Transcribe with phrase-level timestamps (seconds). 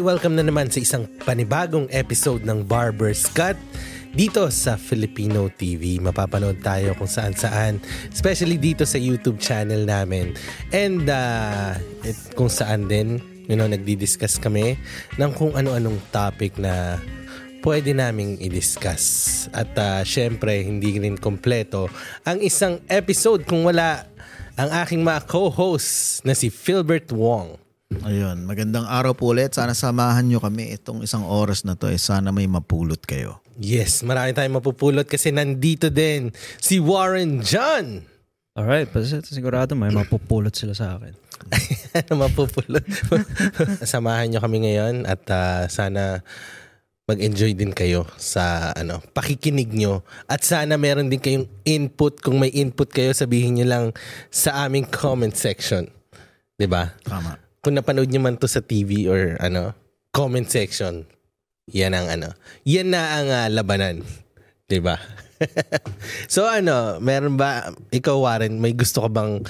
[0.00, 3.60] Hi, welcome na naman sa isang panibagong episode ng Barber's Cut
[4.16, 6.00] dito sa Filipino TV.
[6.00, 10.32] Mapapanood tayo kung saan saan, especially dito sa YouTube channel namin.
[10.72, 14.80] And uh, it, kung saan din, you know, nagdi-discuss kami
[15.20, 16.96] ng kung ano-anong topic na
[17.60, 19.04] pwede naming i-discuss.
[19.52, 21.92] At uh, syempre, hindi rin kompleto
[22.24, 24.08] ang isang episode kung wala
[24.56, 27.59] ang aking mga co-hosts na si Philbert Wong.
[28.00, 29.50] Ayun, magandang araw po ulit.
[29.50, 31.90] Sana samahan nyo kami itong isang oras na to.
[31.90, 33.42] Eh, sana may mapulot kayo.
[33.58, 36.30] Yes, marami tayong mapupulot kasi nandito din
[36.62, 38.06] si Warren John.
[38.54, 41.12] Alright, basta sigurado may mapupulot sila sa akin.
[42.22, 42.86] mapupulot?
[43.84, 46.22] Samahan nyo kami ngayon at uh, sana
[47.10, 52.54] mag-enjoy din kayo sa ano pakikinig nyo at sana meron din kayong input kung may
[52.54, 53.84] input kayo sabihin nyo lang
[54.30, 55.90] sa aming comment section
[56.54, 57.49] 'di ba Tama.
[57.60, 59.76] Kung napanood nyo man to sa TV or ano
[60.10, 61.04] comment section
[61.70, 62.28] yan ang ano
[62.64, 64.02] yan na ang uh, labanan
[64.70, 64.96] 'di ba?
[66.30, 69.42] So ano meron ba ikaw Warren may gusto ka bang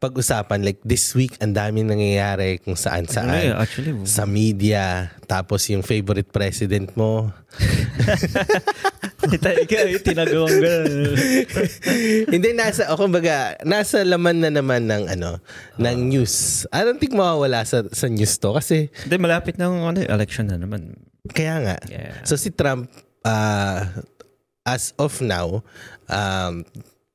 [0.00, 0.64] pag-usapan?
[0.64, 5.82] Like this week ang daming nangyayari kung saan saan Ano actually, sa media tapos yung
[5.84, 7.28] favorite president mo
[9.28, 11.14] Ikaw, tinagawang gano'n.
[12.34, 15.42] hindi nasa o kumbaga nasa laman na naman ng ano
[15.76, 19.98] ng news I don't think mawawala sa sa news to kasi Hindi, malapit ng ano,
[19.98, 20.94] election na naman.
[21.26, 22.22] kaya nga Yeah.
[22.22, 22.86] so si Trump
[23.20, 23.82] uh,
[24.62, 25.62] as of now
[26.06, 26.62] um,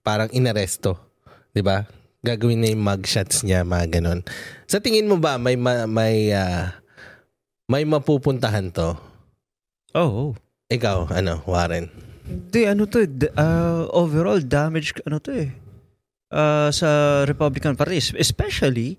[0.01, 0.99] parang inaresto
[1.51, 1.87] 'di ba
[2.19, 4.19] gagawin na yung mugshots niya mga ganon
[4.65, 6.75] sa tingin mo ba may ma- may ah,
[7.65, 8.93] may mapupuntahan to
[9.91, 10.31] Oh, oh.
[10.71, 11.91] Ikaw ano Warren
[12.21, 15.51] Hindi, ano to, eh, uh, overall damage, ano to eh.
[16.31, 18.95] Uh, sa Republican Party, es- especially,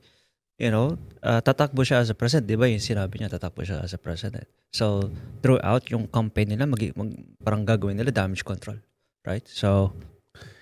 [0.60, 2.44] you know, uh, tatakbo siya as a president.
[2.44, 4.44] Di ba yung sinabi niya, tatakbo siya as a president.
[4.68, 5.08] So,
[5.40, 7.08] throughout yung campaign nila, mag, mag,
[7.40, 8.76] parang gagawin nila damage control.
[9.24, 9.46] Right?
[9.48, 9.96] So,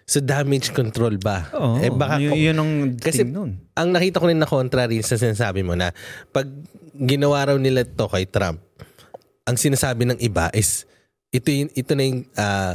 [0.05, 3.63] so damage control ba oh, eh baka yun, yun ang Kasi- thing nun.
[3.79, 5.95] ang nakita ko rin na contrary sa sinasabi mo na
[6.35, 6.51] pag
[6.99, 8.59] ginawa raw nila to kay Trump,
[9.47, 10.83] ang sinasabi ng iba is
[11.31, 12.75] ito yung, ito na yung ah,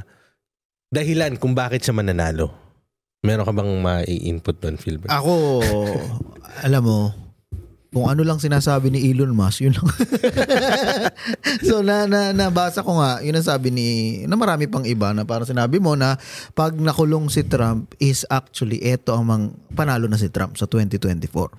[0.92, 2.52] dahilan kung bakit siya mananalo.
[3.26, 5.10] Meron ka bang mai-input doon, Philbert?
[5.10, 5.60] Ako,
[6.62, 7.00] alam mo,
[7.96, 9.88] kung ano lang sinasabi ni Elon Musk, yun lang.
[11.68, 13.88] so na, na nabasa ko nga, yun ang sabi ni
[14.28, 16.20] na marami pang iba na parang sinabi mo na
[16.52, 19.46] pag nakulong si Trump is actually eto ang mang,
[19.80, 21.56] panalo na si Trump sa 2024.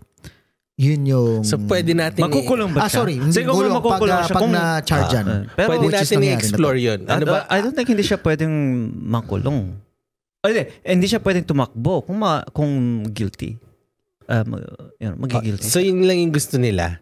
[0.77, 3.01] Yun yung so pwede natin Makukulong ba Ah, siya?
[3.01, 5.25] sorry, hindi Siguro gulong pag, makukulong ah, siya pag kung- na-charge yan.
[5.25, 7.01] Ah, pero pwede natin i-explore yun.
[7.09, 7.39] Ano I, ba?
[7.49, 8.53] I don't think hindi siya pwedeng
[8.93, 9.73] makulong.
[10.45, 10.63] Ay, hindi.
[10.85, 12.73] Hindi siya pwedeng tumakbo kung, ma, kung
[13.09, 13.57] guilty.
[14.29, 14.61] Um,
[15.01, 15.65] yun, magigilty.
[15.65, 17.01] So yun lang yung gusto nila.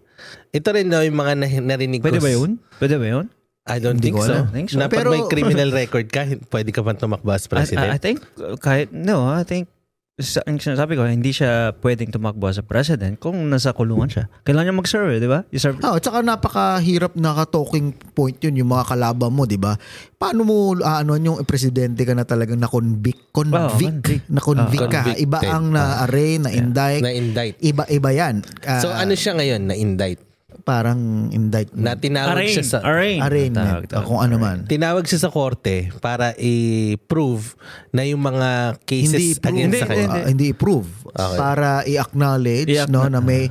[0.55, 2.07] Ito rin daw yung mga na- narinig ko.
[2.07, 2.63] Pwede ba yun?
[2.79, 3.27] Pwede ba yun?
[3.67, 4.31] I don't Hindi think so.
[4.31, 4.45] alam.
[4.55, 4.79] Think so.
[4.79, 7.53] Na pag Pero- may criminal record ka, pwede ka pang tumakbo as I, I, I
[7.59, 7.99] president.
[7.99, 9.67] think, uh, kahit, no, I think,
[10.15, 14.25] sa, ang sinasabi ko, hindi siya pwedeng tumakbo sa president kung nasa kulungan siya.
[14.47, 15.43] Kailangan niya mag-serve, eh, di ba?
[15.51, 15.83] I-serve.
[15.83, 19.75] Ah, at saka napakahirap naka-talking point yun yung mga kalaban mo, 'di ba?
[20.15, 23.75] Paano mo ano yung presidente ka na talagang na-convict, convict,
[24.07, 24.25] convict.
[24.31, 25.01] na-convict Ah, ka.
[25.03, 25.25] convicted.
[25.27, 27.55] Iba ang na-array, na-indict, Na-indict.
[27.59, 28.35] iba-iba 'yan.
[28.63, 29.67] Ah, So ano siya ngayon?
[29.67, 30.23] Na-indict.
[30.65, 30.97] Parang
[31.29, 32.51] indict Na tinawag Arraign.
[32.51, 32.79] siya sa...
[32.81, 33.21] Arraign.
[33.21, 34.07] arraignment, Tawag, tawag.
[34.09, 34.57] kung ano man.
[34.65, 37.53] tinawag siya sa korte para i-prove
[37.91, 38.49] na yung mga
[38.83, 40.03] cases Hindi prove, against sa Hindi, kanya.
[40.03, 40.19] hindi.
[40.19, 41.39] Ah, hindi prove Okay.
[41.39, 43.47] para i-acknowledge I-acknow- no na may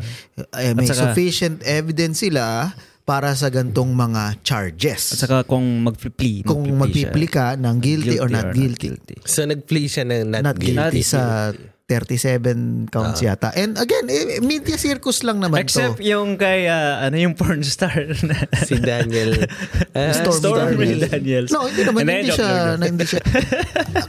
[0.54, 5.12] eh, may saka- sufficient evidence sila para sa gantong mga charges.
[5.12, 6.42] At saka kung mag-plea.
[6.42, 8.96] kung magpipli ka ng guilty, or not guilty.
[9.22, 11.04] So nag-plea siya ng not, not guilty, guilty.
[11.06, 11.52] sa
[11.84, 13.52] 37 counts yata.
[13.60, 16.08] And again, eh, media circus lang naman Except to.
[16.08, 19.36] yung kay, ah, ano yung porn star na si Daniel.
[19.94, 21.12] Ah, Stormy Stormy Daniels.
[21.12, 21.50] Daniels.
[21.54, 23.22] No, hindi naman Hindi, siya, na hindi siya.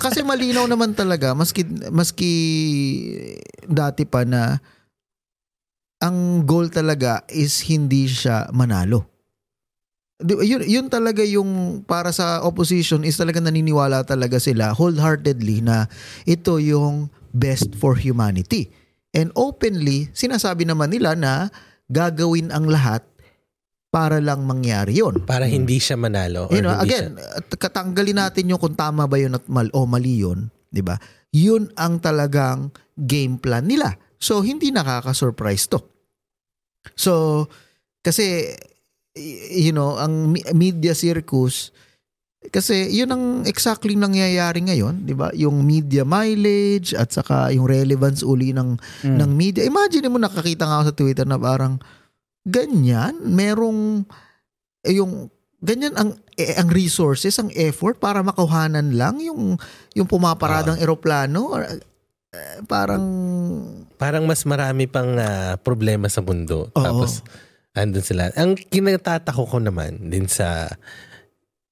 [0.01, 1.61] Kasi malinaw naman talaga maski
[1.93, 2.33] maski
[3.69, 4.57] dati pa na
[6.01, 9.05] ang goal talaga is hindi siya manalo.
[10.25, 15.85] Yun, yun talaga yung para sa opposition is talaga naniniwala talaga sila wholeheartedly na
[16.25, 18.71] ito yung best for humanity.
[19.11, 21.51] And openly, sinasabi naman nila na
[21.91, 23.03] gagawin ang lahat
[23.95, 25.23] para lang mangyari yon.
[25.23, 26.51] para hindi siya manalo.
[26.51, 29.87] Or You know, again, at katanggalin natin yung kung tama ba yun at mal o
[29.87, 30.99] mali yun, 'di ba?
[31.31, 33.95] Yun ang talagang game plan nila.
[34.19, 35.79] So hindi nakaka-surprise to.
[36.99, 37.47] So
[38.03, 38.51] kasi
[39.15, 41.71] you know, ang media circus
[42.51, 45.33] kasi yun ang exactly nangyayari ngayon, 'di ba?
[45.33, 49.17] Yung media mileage at saka yung relevance uli ng Mm.
[49.21, 49.63] ng media.
[49.63, 51.81] Imagine mo nakakita nga ako sa Twitter na parang
[52.45, 54.05] ganyan, merong
[54.83, 59.57] eh, yung ganyan ang eh, ang resources, ang effort para makuhanan lang yung
[59.93, 61.81] yung pumaparadang eroplano or, eh,
[62.67, 63.05] parang
[63.95, 66.69] Parang mas marami pang ah, problema sa mundo.
[66.69, 66.83] Oo.
[66.83, 67.23] Tapos,
[67.73, 68.29] andun sila.
[68.37, 70.67] Ang kinatatako ko naman din sa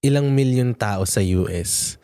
[0.03, 1.97] ilang milyon tao sa US.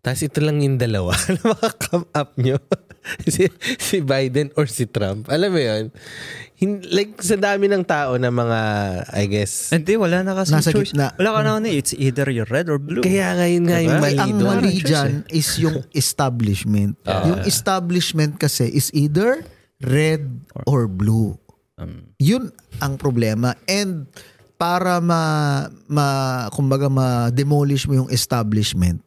[0.00, 2.56] Tapos ito lang yung dalawa na makakam up nyo.
[3.32, 5.28] si, si Biden or si Trump.
[5.28, 5.84] Alam mo yun?
[6.54, 8.60] Hin- like sa dami ng tao na mga,
[9.12, 10.92] I guess, Hindi, wala na kasi Nasa choice.
[10.92, 11.16] gitna.
[11.16, 11.80] Wala ka na ano eh.
[11.80, 13.00] It's either you're red or blue.
[13.00, 14.04] kaya ngayon nga yung Diba?
[14.04, 16.96] mali ang mali dyan is yung establishment.
[17.04, 17.24] Ah.
[17.24, 19.40] yung establishment kasi is either
[19.80, 20.28] red
[20.64, 21.36] or blue.
[21.76, 23.56] Um, Yun ang problema.
[23.64, 24.04] And
[24.60, 26.08] para ma, ma
[26.52, 29.00] kumbaga ma-demolish mo yung establishment,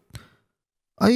[0.98, 1.14] ay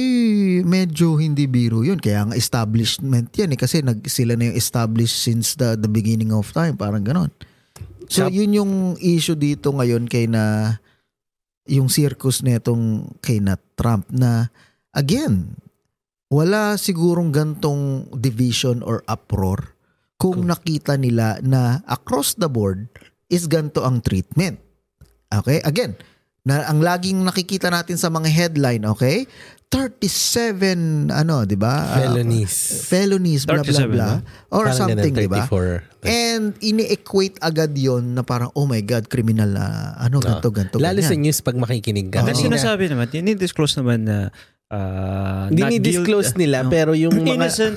[0.62, 1.98] medyo hindi biro yun.
[1.98, 3.58] Kaya nga establishment yan eh.
[3.58, 6.78] Kasi nag, sila na yung established since the, the beginning of time.
[6.78, 7.34] Parang ganon.
[8.06, 10.76] So Sap- yun yung issue dito ngayon kay na
[11.68, 14.48] yung circus netong kay na Trump na
[14.94, 15.56] again,
[16.32, 19.76] wala sigurong gantong division or uproar
[20.20, 22.88] kung nakita nila na across the board
[23.28, 24.58] is ganto ang treatment.
[25.28, 25.60] Okay?
[25.64, 25.96] Again,
[26.48, 29.28] na ang laging nakikita natin sa mga headline, okay?
[29.68, 31.92] 37 ano, 'di ba?
[31.92, 32.88] Ah, Felonies.
[32.88, 34.16] felonies blah blah 37 blah
[34.48, 35.44] or Parang something, 'di ba?
[35.44, 36.08] 34.
[36.08, 40.80] And ini-equate agad 'yon na parang oh my god, criminal na ano ganto ganto.
[40.80, 41.28] Lalo sa ganyan.
[41.28, 42.24] news pag makikinig ka.
[42.24, 42.32] Oo.
[42.32, 44.18] Kasi sinasabi naman, dinidisclose naman na
[44.72, 46.72] uh, Dinidisclose nila no.
[46.72, 47.76] pero yung mga innocent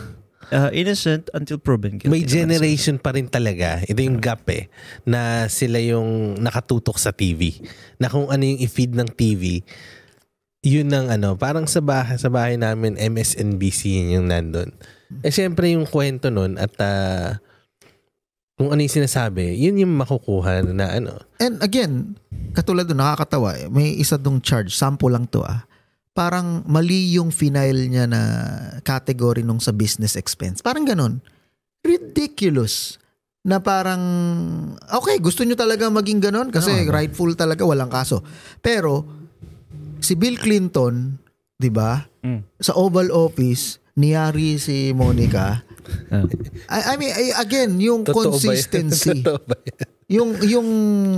[0.52, 2.12] uh, innocent until proven guilty.
[2.12, 3.82] may naman generation pa rin talaga.
[3.88, 4.68] Ito yung gap eh.
[5.08, 7.58] Na sila yung nakatutok sa TV.
[7.98, 9.64] Na kung ano yung i-feed ng TV,
[10.62, 14.70] yun ang ano, parang sa bahay, sa bahay namin, MSNBC yun yung nandun.
[15.26, 17.42] Eh syempre yung kwento nun at ah,
[18.62, 21.18] kung ano yung sinasabi, yun yung makukuha na ano.
[21.42, 22.14] And again,
[22.54, 25.66] katulad doon nakakatawa, eh, may isa dong charge, sample lang to ah.
[26.12, 28.22] Parang mali yung final niya na
[28.84, 30.60] category nung sa business expense.
[30.60, 31.24] Parang ganun.
[31.82, 33.00] Ridiculous.
[33.42, 34.04] Na parang,
[34.92, 36.94] okay, gusto nyo talaga maging ganun kasi Oo.
[36.94, 38.22] rightful talaga, walang kaso.
[38.60, 39.02] Pero,
[39.98, 41.18] si Bill Clinton,
[41.56, 42.46] di ba, Mm.
[42.62, 45.58] sa Oval Office, niyari si Monica.
[46.08, 46.24] Ah.
[46.72, 49.12] I, I mean, again, yung Totoo ba consistency.
[49.26, 49.76] Totoo ba yun?
[50.08, 50.70] Yung yung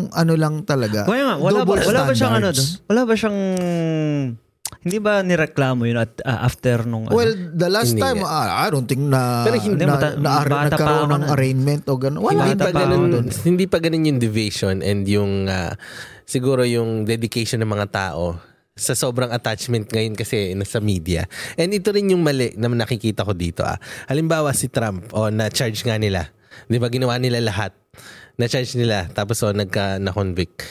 [0.09, 1.05] ano lang talaga.
[1.05, 2.57] Kaya nga, wala ba, double wala ba siyang ano doon?
[2.57, 2.81] standards.
[2.87, 3.39] Wala ba siyang
[4.83, 7.15] hindi ba nireklamo yun at ah, after nung ano?
[7.15, 10.29] Well, the last Hindi time, ah, I don't think na, Pero hindi na, mata- na,
[10.43, 12.19] bata pa nagkaroon ng arraignment o gano'n.
[12.19, 12.43] Wala.
[12.43, 13.11] hindi Bata pa pa ganun,
[13.47, 15.71] hindi pa ganun yung division and yung ah,
[16.27, 21.29] siguro yung dedication ng mga tao sa sobrang attachment ngayon kasi sa media.
[21.55, 23.61] And ito rin yung mali na nakikita ko dito.
[23.61, 23.77] Ah.
[24.09, 26.33] Halimbawa si Trump, o na-charge nga nila.
[26.65, 27.71] Di ba ginawa nila lahat?
[28.33, 30.65] Na-charge nila, tapos o nagka, na-convict.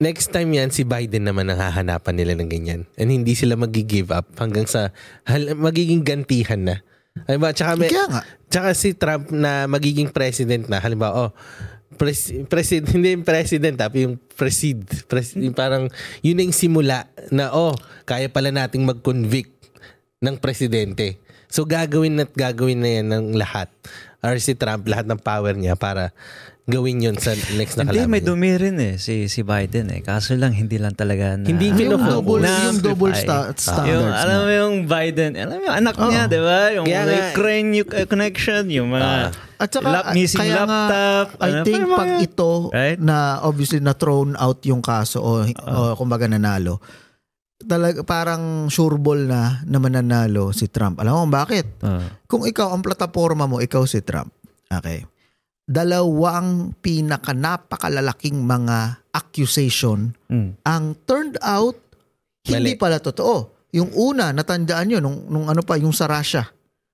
[0.00, 2.80] Next time yan, si Biden naman ang hahanapan nila ng ganyan.
[2.96, 4.96] And hindi sila mag-give up hanggang sa
[5.28, 6.76] hal- magiging gantihan na.
[7.28, 7.52] Ba?
[7.52, 8.22] Tsaka may, Kaya nga.
[8.48, 11.30] Tsaka si Trump na magiging president na, halimbawa, oh,
[12.00, 15.92] pres, president, hindi yung president, tapi yung presid, pres, yung parang,
[16.24, 17.76] yun na yung simula na, oh,
[18.08, 19.52] kaya pala nating mag-convict
[20.24, 21.20] ng presidente.
[21.52, 23.68] So, gagawin at gagawin na yan ng lahat.
[24.24, 26.16] Or si Trump, lahat ng power niya para
[26.66, 28.28] gawin yun sa next na Hindi, kalaban may niya.
[28.28, 30.00] dumi rin eh, si, si Biden eh.
[30.00, 31.42] Kaso lang, hindi lang talaga na...
[31.42, 32.14] Hindi Yung pinofocus.
[32.14, 33.88] double, Na- yung double sta- standards.
[33.88, 36.28] Yung, alam mo yung Biden, alam mo yung anak niya, Oo.
[36.28, 36.60] di ba?
[36.70, 39.28] Yung Kaya may nga- crane yung, uh, connection, yung mga Ah.
[39.56, 41.26] At saka, lap, missing kaya nga, laptop.
[41.36, 42.98] I ano, think parang pag mga- ito Right?
[42.98, 46.80] na obviously na thrown out yung kaso o, o kumbaga nanalo,
[47.60, 50.96] talaga parang sureball na na mananalo si Trump.
[50.96, 51.66] Alam mo bakit?
[51.80, 52.08] Ah.
[52.24, 54.32] Kung ikaw ang plataforma mo, ikaw si Trump.
[54.66, 55.04] Okay.
[55.70, 60.58] Dalawang pinaka napakalalaking mga accusation Mm.
[60.60, 61.78] ang turned out
[62.42, 62.80] hindi Mali.
[62.80, 63.54] pala totoo.
[63.70, 66.42] Yung una, natandaan nyo, nung, nung ano pa, yung sa Russia.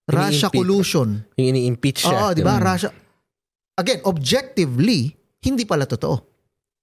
[0.04, 0.52] Russia Ini-impeach.
[0.52, 1.08] collusion.
[1.34, 2.18] Yung ini-impeach siya.
[2.20, 2.58] Oo, di ba?
[2.58, 2.62] Mm.
[2.62, 2.90] Russia.
[3.74, 6.16] Again, objectively, hindi pala totoo.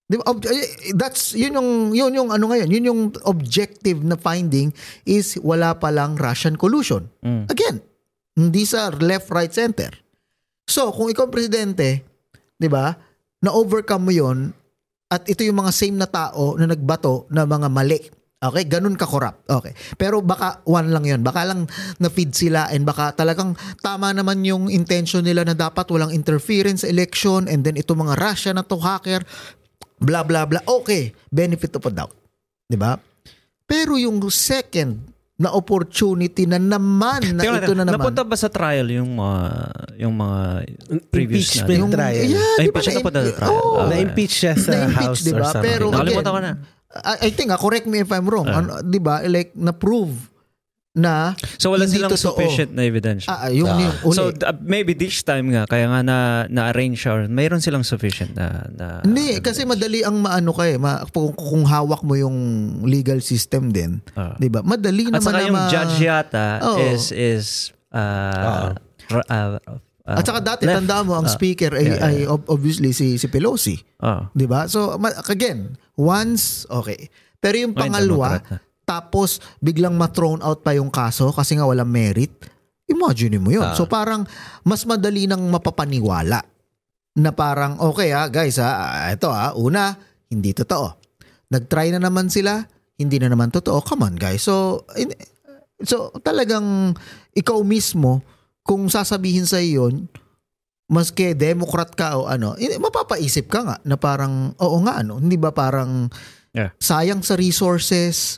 [0.04, 0.26] Di ba?
[0.26, 4.74] Ob- eh, that's, yun yung, yun yung ano ngayon, yun yung objective na finding
[5.04, 7.06] is wala palang Russian collusion.
[7.20, 7.46] Mm.
[7.48, 7.78] Again,
[8.34, 9.94] hindi sa left, right, center.
[10.68, 12.04] So, kung ikaw presidente,
[12.56, 12.96] di ba,
[13.44, 14.56] na-overcome mo yon
[15.12, 18.02] at ito yung mga same na tao na nagbato na mga mali.
[18.44, 19.48] Okay, ganun ka corrupt.
[19.48, 19.72] Okay.
[19.96, 21.22] Pero baka one lang yon.
[21.24, 21.64] Baka lang
[22.04, 27.48] na-feed sila and baka talagang tama naman yung intention nila na dapat walang interference election
[27.48, 29.24] and then ito mga Russia na to hacker,
[30.04, 30.60] blah blah blah.
[30.68, 32.12] Okay, benefit of a doubt.
[32.68, 33.00] 'Di ba?
[33.64, 37.98] Pero yung second na opportunity na naman na Tingnan ito natin, na naman.
[38.06, 39.42] Napunta ba sa trial yung mga
[39.98, 40.42] yung mga
[41.10, 41.82] previous Impeachment na?
[41.82, 42.26] Yung- trial.
[42.30, 43.50] Yeah, Ay, di ba impeach na na- punta sa trial.
[43.52, 43.70] Oo.
[43.74, 45.36] Ah, Na-impeach siya sa Na-impeach, House diba?
[45.36, 45.66] or something.
[45.66, 46.52] Pero- Nakalimutan ko na.
[46.94, 48.46] I, I think, ah, correct me if I'm wrong.
[48.46, 48.62] Ah.
[48.62, 49.26] ano, di ba?
[49.26, 50.14] Like, na-prove
[50.94, 52.38] na So wala Hindi silang totoo.
[52.38, 53.26] sufficient na evidence.
[53.26, 53.82] ah, yung, Ah.
[53.82, 54.14] yung uli.
[54.14, 58.70] So uh, maybe this time nga kaya nga na na-arrange siya, mayroon silang sufficient na,
[58.70, 60.78] na Hindi, kasi madali ang maano ka eh.
[60.78, 62.38] Ma, kung, kung hawak mo yung
[62.84, 64.06] legal system din.
[64.14, 64.38] Ah.
[64.38, 64.62] Di ba?
[64.62, 66.78] Madali At naman saka na yung ma- judge yata Oo.
[66.86, 67.46] is is
[67.90, 68.78] uh,
[69.10, 69.80] ra- uh, uh,
[70.14, 70.78] At saka dati, left.
[70.78, 71.34] tandaan mo, ang Ah.
[71.34, 72.06] speaker ay, Yeah, yeah.
[72.06, 73.82] ay ob- obviously si, si Pelosi.
[73.98, 74.30] ah.
[74.30, 74.70] Di ba?
[74.70, 77.10] So, ma- again, once, okay.
[77.40, 78.62] Pero yung Democrat na.
[78.84, 82.32] Tapos biglang ma-thrown out pa yung kaso kasi nga walang merit,
[82.88, 83.64] imagine mo yun.
[83.64, 83.76] Ah.
[83.76, 84.28] So parang
[84.68, 86.44] mas madali nang mapapaniwala
[87.14, 89.94] na parang, okay ha, guys ha, ito ha, una,
[90.28, 90.98] hindi totoo.
[91.54, 92.66] Nag-try na naman sila,
[92.98, 93.86] hindi na naman totoo.
[93.86, 94.42] Come on guys.
[94.42, 95.14] So, in-
[95.86, 96.98] so talagang
[97.38, 98.26] ikaw mismo,
[98.66, 100.10] kung sasabihin sa yun,
[100.90, 105.38] maski Democrat ka o ano, eh, mapapaisip ka nga na parang, oo nga ano, hindi
[105.40, 106.10] ba parang
[106.54, 106.70] Yeah.
[106.78, 108.38] sayang sa resources,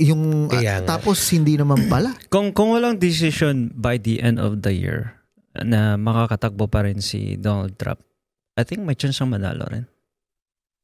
[0.00, 0.96] yung Kaya nga.
[0.96, 2.16] tapos hindi naman pala.
[2.32, 5.20] Kung kung walang decision by the end of the year
[5.54, 8.00] na makakatakbo pa rin si Donald Trump,
[8.56, 9.84] I think may chance siyang manalo rin.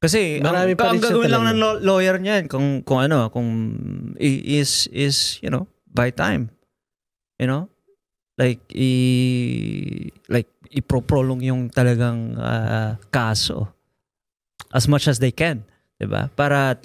[0.01, 3.29] Kasi Marami ang, pa rin ang gagawin lang ng law- lawyer niyan kung kung ano,
[3.29, 3.49] kung
[4.21, 6.49] is is, you know, by time.
[7.41, 7.69] You know?
[8.41, 8.93] Like i
[10.33, 13.69] like iproprolong yung talagang ah, kaso
[14.73, 15.67] as much as they can,
[16.01, 16.33] 'di ba?
[16.33, 16.81] Para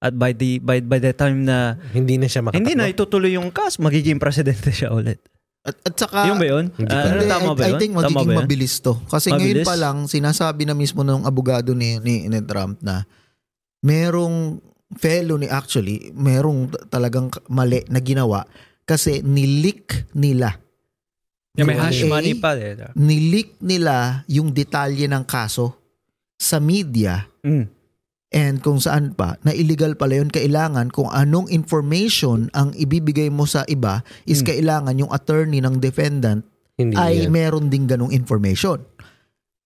[0.00, 2.58] at by the by by the time na Hindi na siya makatakbo.
[2.58, 5.20] hindi na itutuloy yung kaso, magiging presidente siya ulit.
[5.60, 6.72] At, at saka, yung ba yun?
[6.72, 7.78] Hindi hindi, tama I, ba I yun?
[7.78, 8.40] think Tama magiging ba yun?
[8.40, 8.92] mabilis to.
[9.04, 9.66] Kasi ngayon Mabilis?
[9.68, 13.04] pa lang, sinasabi na mismo ng abogado ni, ni, ni Trump na
[13.80, 14.56] merong
[14.96, 18.48] felony actually, merong talagang mali na ginawa
[18.82, 20.56] kasi nilik nila.
[21.54, 22.56] Yung may hash money pa.
[22.56, 22.88] Eh.
[22.94, 25.76] Nilik nila yung detalye ng kaso
[26.34, 27.68] sa media Mm.
[28.30, 33.42] And kung saan pa na illegal pala yun kailangan kung anong information ang ibibigay mo
[33.42, 34.48] sa iba is Hmm.
[34.48, 37.30] kailangan yung attorney ng defendant Hindi ay yan.
[37.30, 38.86] meron ding ganong information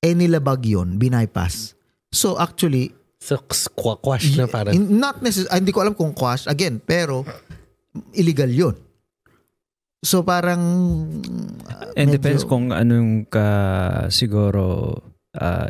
[0.00, 1.76] eh nilabag yun bypass
[2.08, 4.76] so actually So, quash na parang.
[4.90, 7.24] not necess- ah, hindi ko alam kung quash again pero
[8.12, 8.76] illegal yun
[10.00, 10.60] so parang
[11.64, 13.48] ah, And medyo- depends kung anong ka
[14.08, 14.92] siguro
[15.32, 15.68] ah,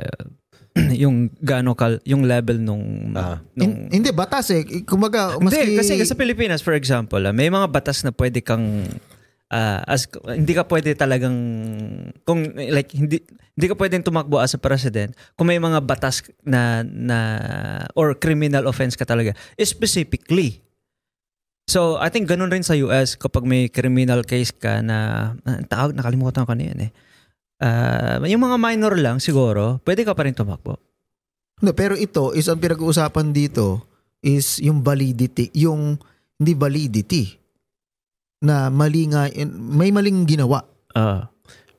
[1.03, 3.39] yung gaano kal yung level nung, Ah.
[3.55, 7.47] nung Hin- hindi batas eh kumaga maski Hindi, kasi sa Pilipinas, for example, ah, may
[7.47, 8.83] mga batas na pwede kang
[9.49, 11.37] ah, as hindi ka pwede talagang
[12.27, 13.23] kung like hindi
[13.55, 17.19] hindi ka pwedeng tumakbo as a president kung may mga batas na na
[17.95, 20.59] or criminal offense ka talaga specifically.
[21.65, 25.97] So, I think ganun rin sa US kapag may criminal case ka na ang tawag
[25.97, 26.93] nakalimutan ko na yan eh.
[27.57, 30.77] Ah, yung mga minor lang siguro, pwede ka pa rin tumakbo.
[31.61, 33.87] No, pero ito is ang pinag-uusapan dito
[34.21, 35.97] is yung validity, yung
[36.35, 37.25] hindi validity
[38.41, 40.61] na mali nga, may maling ginawa.
[40.93, 41.31] Ah.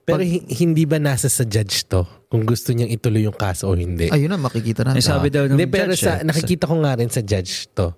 [0.01, 2.05] Pero hi- hindi ba nasa sa judge to?
[2.25, 4.05] Kung gusto niyang ituloy yung kaso o hindi?
[4.07, 5.01] Ayun na, makikita Eh, natin.
[5.01, 7.93] sabi daw ng Hindi, pero judge, sa, eh, nakikita ko nga rin sa judge to,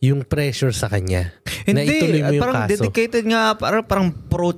[0.00, 1.36] yung pressure sa kanya.
[1.66, 2.70] na Hindi, ituloy mo yung parang kaso.
[2.74, 4.56] dedicated nga, parang, parang pro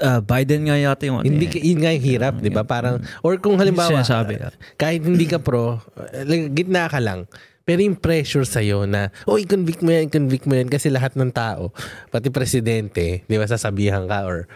[0.00, 1.60] ah, Biden nga yata yung ano Hindi, eh.
[1.60, 2.64] yun nga yung hirap, di ba?
[2.64, 4.54] Parang, or kung halimbawa, Sinasabi, ah.
[4.80, 5.82] kahit hindi ka pro,
[6.24, 7.28] like, gitna ka lang,
[7.62, 11.30] pero yung pressure sa'yo na, oh, i-convict mo yan, i-convict mo yan, kasi lahat ng
[11.30, 11.70] tao,
[12.08, 14.48] pati presidente, di ba, sasabihan ka, or,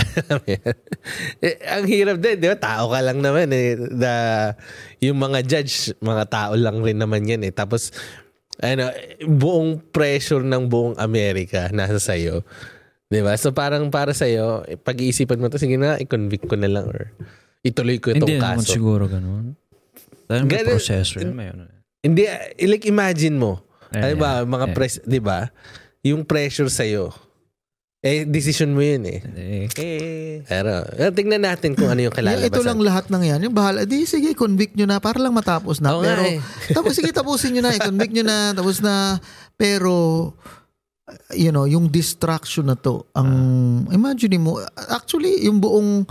[1.44, 2.56] eh, ang hirap din, di ba?
[2.56, 3.76] Tao ka lang naman eh.
[3.76, 4.14] The,
[5.04, 7.52] yung mga judge, mga tao lang rin naman yan eh.
[7.52, 7.92] Tapos,
[8.60, 8.92] ano,
[9.24, 12.44] buong pressure ng buong Amerika nasa sa'yo.
[13.10, 13.34] Di ba?
[13.34, 17.10] So parang para sa'yo, eh, pag-iisipan mo to, sige na, i-convict ko na lang or
[17.60, 18.70] ituloy ko itong Hindi kaso.
[18.70, 19.58] siguro ganun.
[20.24, 21.34] Dahil may Ganun- proseso yun.
[21.34, 21.66] May ano.
[22.00, 22.22] Hindi,
[22.62, 24.76] like imagine mo, Eh, ano ba, yeah, mga yeah.
[24.78, 25.50] press, di ba?
[26.00, 27.10] Yung pressure sa'yo,
[28.00, 29.18] eh, decision mo yun eh.
[29.36, 32.48] Eh, eh, Pero, tingnan natin kung ano yung Yung kalalabasan.
[32.48, 33.40] ito lang lahat ng yan.
[33.44, 35.92] Yung bahala, di sige, convict nyo na para lang matapos na.
[35.92, 36.38] Nga pero, eh.
[36.70, 39.18] tapos sige, tapusin nyo na, i-convict nyo na, tapos na.
[39.58, 39.92] Pero,
[41.34, 43.30] you know, yung distraction na to, ang,
[43.90, 46.04] imagine mo, actually, yung buong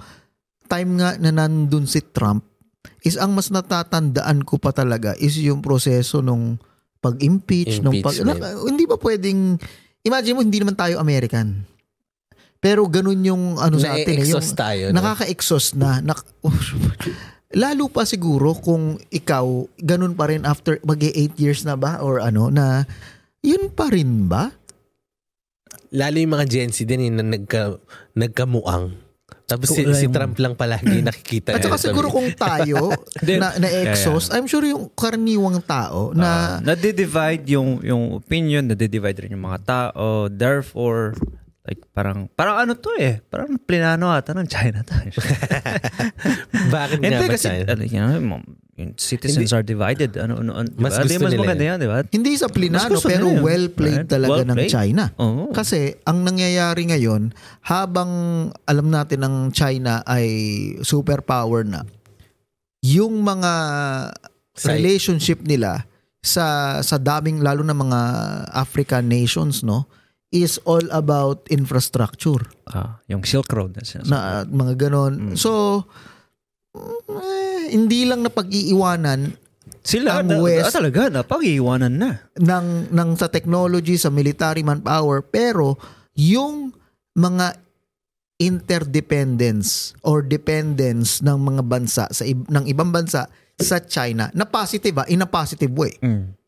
[0.69, 2.45] time nga na nandun si Trump,
[3.03, 6.59] is ang mas natatandaan ko pa talaga is yung proseso nung
[6.99, 8.35] pag-impeach, nung pag, na-
[8.67, 9.55] hindi ba pwedeng,
[10.03, 11.63] imagine mo, hindi naman tayo American.
[12.59, 14.91] Pero ganun yung ano sa atin eh, yung, tayo.
[14.91, 14.99] no?
[14.99, 16.03] Nakaka-exhaust na.
[16.03, 16.27] Nak-
[17.63, 22.19] Lalo pa siguro kung ikaw, ganun pa rin after mag 8 years na ba or
[22.19, 22.83] ano, na
[23.39, 24.51] yun pa rin ba?
[25.93, 27.77] Lalo yung mga Gen Z din yung na nagka,
[28.13, 29.09] nagkamuang.
[29.49, 31.57] Tapos si, si Trump lang palagi nakikita.
[31.57, 31.85] At saka niya.
[31.89, 32.93] siguro kung tayo
[33.41, 39.25] na, na exos, I'm sure yung karaniwang tao na Uh, nade-divide yung yung opinion, nade-divide
[39.25, 40.29] rin yung mga tao.
[40.29, 41.17] Therefore,
[41.69, 44.97] like parang parang ano to eh, parang plinano ata ng China to.
[46.73, 47.63] Bakit nga Hindi ba kasi tayo?
[47.69, 48.41] ano, you know,
[48.97, 50.17] citizens are divided.
[50.17, 51.05] Ano ano, ano Mas diba?
[51.05, 51.69] gusto mas nila maganda yun.
[51.69, 51.97] yan, di ba?
[52.09, 54.09] hindi sa plinano pero well played Right?
[54.09, 54.71] talaga ng Well-played.
[54.73, 55.03] China.
[55.21, 55.53] Oo.
[55.53, 57.29] Kasi ang nangyayari ngayon,
[57.61, 58.09] habang
[58.65, 60.25] alam natin ang China ay
[60.81, 61.85] superpower na,
[62.81, 63.51] yung mga
[64.65, 65.85] relationship nila
[66.19, 67.99] sa sa daming lalo na mga
[68.51, 69.87] African nations no
[70.29, 75.33] is all about infrastructure Ah, yung Silk Road na na mga ganon.
[75.33, 75.83] So
[76.77, 79.33] mm, eh, hindi lang na pag-iiwanan
[79.81, 82.11] Sila ang na, West- ah, talaga napag-iwanan na.
[82.37, 85.81] ng ng sa technology sa military manpower pero
[86.13, 86.77] yung
[87.17, 87.57] mga
[88.39, 93.27] interdependence or dependence ng mga bansa sa ng ibang bansa
[93.59, 95.97] sa China na positive ah, in a positive way.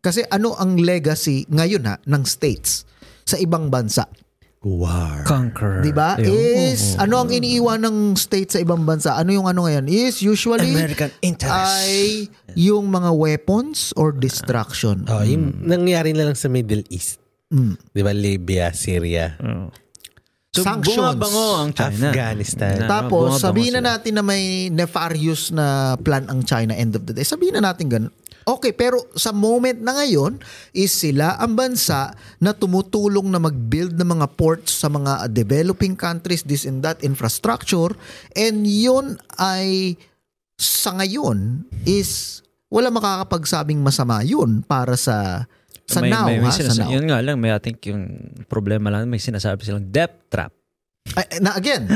[0.01, 2.87] Kasi ano ang legacy ngayon ha ng states
[3.23, 4.05] sa ibang bansa?
[4.61, 5.25] War.
[5.25, 5.81] Conquer.
[5.81, 6.21] 'Di ba?
[6.21, 6.29] Ayun.
[6.69, 9.17] Is ano ang iniiwan ng state sa ibang bansa?
[9.17, 9.89] Ano yung ano ngayon?
[9.89, 11.49] Is usually American interest.
[11.49, 15.01] ay yung mga weapons or destruction.
[15.09, 17.17] Oh, yung nangyari na lang sa Middle East.
[17.49, 17.73] Mm.
[17.73, 18.13] 'Di ba?
[18.13, 19.73] Libya, Syria, Oh.
[20.51, 20.99] So, Sanctions.
[20.99, 22.11] bumabango ang China.
[22.11, 22.75] Afghanistan.
[22.75, 27.15] Na- Tapos sabihin na natin na may nefarious na plan ang China end of the
[27.15, 27.23] day.
[27.23, 28.11] Sabihin na natin ganun.
[28.41, 30.41] Okay, pero sa moment na ngayon
[30.73, 32.09] is sila ang bansa
[32.41, 37.93] na tumutulong na mag-build ng mga ports sa mga developing countries, this and that infrastructure.
[38.33, 39.97] And yun ay
[40.57, 45.45] sa ngayon is wala makakapagsabing masama yun para sa
[45.85, 46.91] sa may, now may, may ha, sa sinasa- now.
[46.95, 50.55] Yun nga lang, may I think yung problema lang, may sinasabi silang debt trap.
[51.17, 51.91] Ay, na again,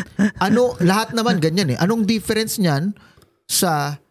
[0.45, 1.77] ano lahat naman ganyan eh.
[1.79, 2.91] Anong difference niyan
[3.47, 4.01] sa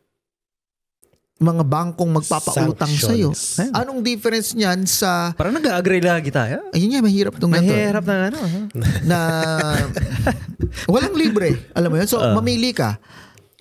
[1.44, 3.30] mga bangkong magpapautang sa iyo?
[3.70, 6.64] Anong difference niyan sa Parang nag-agree lagi tayo.
[6.72, 7.70] ayun nga mahirap tong ganito.
[7.70, 8.38] Mahirap na ano.
[8.40, 8.60] ha?
[9.04, 9.18] na
[10.92, 11.70] walang libre.
[11.72, 12.08] Alam mo yun?
[12.08, 12.32] So Ah.
[12.32, 12.96] mamili ka.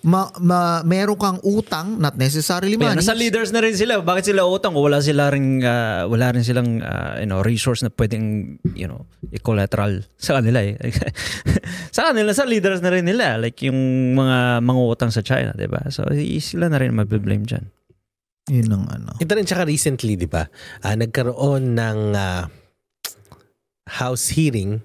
[0.03, 2.99] Ma, ma, meron kang utang, not necessarily money.
[2.99, 4.03] nasa leaders na rin sila.
[4.03, 4.75] Bakit sila utang?
[4.75, 9.07] Wala sila ring ah, wala rin silang ah, you know, resource na pwedeng you know,
[9.31, 10.75] i-collateral sa kanila eh.
[11.95, 13.79] sa kanila sa leaders na rin nila like yung
[14.11, 15.87] mga mga utang sa China, 'di ba?
[15.87, 16.03] So
[16.43, 17.63] sila na rin mabiblame diyan.
[18.51, 19.15] Yun ang ano.
[19.23, 20.43] Ito rin tsaka recently, di ba?
[20.83, 22.51] Ah, nagkaroon ng ah,
[23.87, 24.83] house hearing.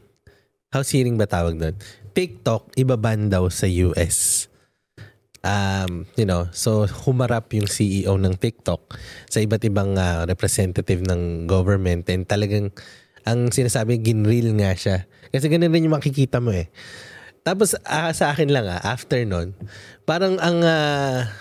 [0.70, 1.74] House hearing ba tawag doon?
[2.14, 4.46] TikTok, ibaban daw sa US.
[5.48, 9.00] Um, you know, so humarap yung CEO ng TikTok
[9.32, 12.68] sa iba't ibang ah, representative ng government and talagang
[13.24, 15.08] ang sinasabi, ginreal nga siya.
[15.32, 16.68] Kasi ganun rin yung makikita mo eh.
[17.48, 19.56] Tapos ah, sa akin lang ah, after nun,
[20.04, 21.32] parang ang ah,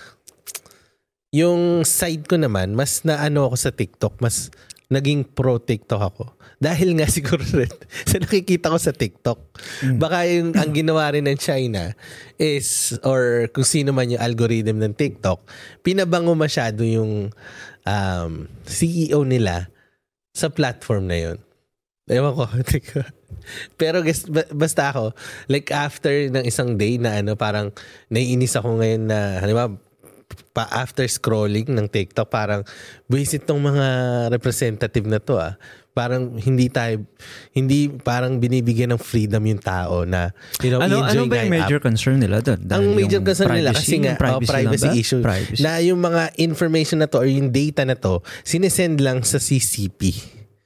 [1.28, 4.48] yung side ko naman, mas naano ako sa TikTok, mas
[4.88, 6.24] naging pro TikTok ako.
[6.58, 7.70] Dahil nga siguro rin,
[8.02, 9.38] sa nakikita ko sa TikTok,
[9.94, 11.94] baka yung ang ginawa rin ng China
[12.34, 15.38] is, or kung sino man yung algorithm ng TikTok,
[15.86, 17.30] pinabango masyado yung
[17.86, 18.32] um,
[18.66, 19.70] CEO nila
[20.34, 21.38] sa platform na yun.
[22.10, 22.46] Ewan ko.
[23.78, 25.14] Pero guess, ba- basta ako,
[25.46, 27.70] like after ng isang day na ano, parang
[28.10, 29.78] naiinis ako ngayon na, halimbawa,
[30.52, 32.64] pa after scrolling ng TikTok, parang
[33.08, 33.86] visit tong mga
[34.32, 35.56] representative na to ah.
[35.98, 37.02] Parang hindi tayo,
[37.50, 40.30] hindi parang binibigyan ng freedom yung tao na,
[40.62, 41.90] you know, Ano ano ba yung major app.
[41.90, 42.62] concern nila doon?
[42.62, 44.94] Ang major concern nila kasi nga privacy, privacy lang ba?
[44.94, 45.58] issue Privacy.
[45.58, 50.14] na yung mga information na to or yung data na to sinesend lang sa CCP.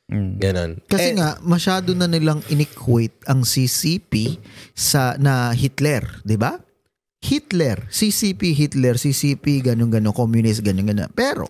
[0.06, 0.32] Mm.
[0.36, 0.70] Ganon.
[0.84, 4.36] Kasi Eh, nga masyado na nilang inequate ang CCP
[4.70, 6.60] sa na Hitler, 'di ba?
[7.22, 11.08] Hitler, CCP, Hitler, CCP, ganun ganun, communist, ganun ganun.
[11.10, 11.48] Pero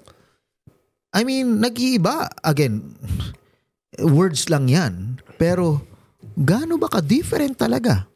[1.11, 2.81] I mean, nag-iiba again.
[4.01, 5.21] Words lang 'yan.
[5.37, 5.85] Pero
[6.39, 8.09] gaano ba ka-different talaga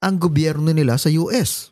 [0.00, 1.68] ang gobyerno nila sa US?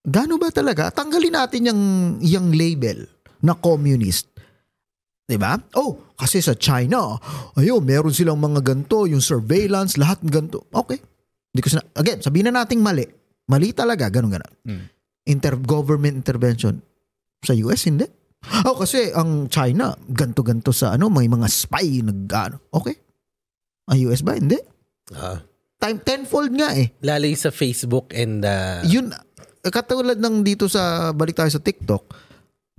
[0.00, 0.88] Gaano ba talaga?
[0.88, 1.82] Tanggalin natin yung
[2.24, 3.04] yung label
[3.44, 4.32] na communist.
[5.28, 5.60] 'Di ba?
[5.76, 7.20] Oh, kasi sa China,
[7.60, 10.64] ayo, meron silang mga ganto, yung surveillance, lahat ganto.
[10.72, 11.00] Okay.
[11.50, 13.04] Hindi ko sina- again, sabihin na nating mali.
[13.50, 14.54] Mali talaga, ganun ganun.
[14.62, 14.84] Hmm.
[15.26, 16.78] Inter-government intervention.
[17.42, 18.06] Sa US, hindi.
[18.64, 22.56] Oh, kasi ang China, ganto-ganto sa ano, may mga spy nag ano.
[22.72, 22.96] Okay.
[23.92, 24.36] Ang US ba?
[24.36, 24.56] Hindi.
[25.16, 25.40] ah,
[25.80, 26.92] Time tenfold nga eh.
[27.00, 29.16] lalo yung sa Facebook and uh, Yun,
[29.64, 32.04] katulad ng dito sa, balik tayo sa TikTok,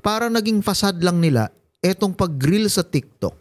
[0.05, 1.49] para naging fasad lang nila,
[1.81, 3.37] etong pag-grill sa TikTok,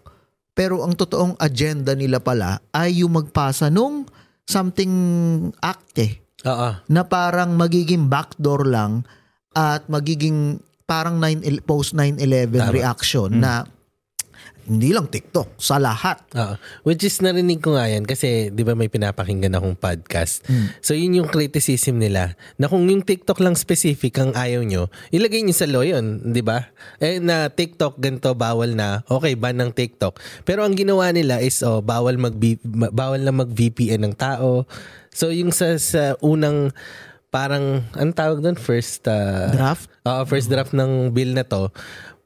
[0.56, 4.08] pero ang totoong agenda nila pala ay yung magpasa nung
[4.48, 4.92] something
[5.60, 6.80] act eh, Oo.
[6.88, 9.04] na parang magiging backdoor lang
[9.52, 12.74] at magiging parang 9 post 9/11 Tama.
[12.74, 13.62] reaction na
[14.70, 16.22] hindi lang TikTok, sa lahat.
[16.38, 16.54] Oo.
[16.86, 20.46] Which is narinig ko nga yan kasi di ba may pinapakinggan akong podcast.
[20.78, 25.42] So yun yung criticism nila na kung yung TikTok lang specific ang ayaw nyo, ilagay
[25.42, 26.70] nyo sa law yun, di ba?
[27.02, 30.22] Eh na TikTok ganito bawal na, okay ban ng TikTok.
[30.46, 32.38] Pero ang ginawa nila is oh, bawal mag
[32.94, 34.70] bawal na mag VPN ng tao.
[35.10, 36.70] So yung sa, sa unang
[37.30, 39.86] parang ang tawag doon first uh, Draft?
[40.04, 41.70] Oo, first draft ng bill na to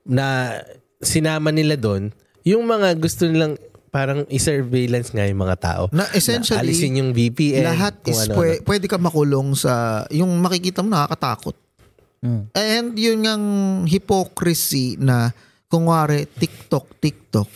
[0.04, 0.58] na
[1.04, 2.12] sinama nila doon
[2.44, 3.56] yung mga gusto nilang
[3.94, 5.82] parang i-surveillance nga yung mga tao.
[5.94, 7.62] Na essentially, alisin yung VPN.
[7.62, 8.36] lahat is ano-ano.
[8.42, 11.54] pwe- pwede ka makulong sa yung makikita mo nakakatakot.
[12.18, 12.42] Mm.
[12.50, 13.44] And yun ang
[13.86, 15.30] hypocrisy na
[15.70, 17.50] kung wari TikTok, TikTok.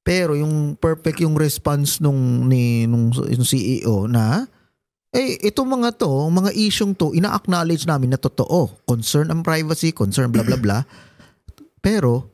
[0.00, 4.48] Pero yung perfect yung response nung ni nung, yung CEO na
[5.10, 8.70] eh ito mga to, mga isyong to ina-acknowledge namin na totoo.
[8.86, 10.82] Concern ang privacy, concern blah blah blah.
[11.82, 12.30] Pero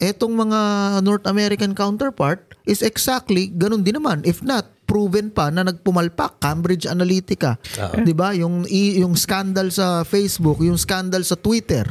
[0.00, 0.60] etong mga
[1.04, 4.24] North American counterpart is exactly ganun din naman.
[4.24, 7.60] If not, proven pa na nagpumalpak Cambridge Analytica.
[7.84, 8.00] Oo.
[8.00, 8.32] 'Di ba?
[8.32, 11.84] Yung yung scandal sa Facebook, yung scandal sa Twitter,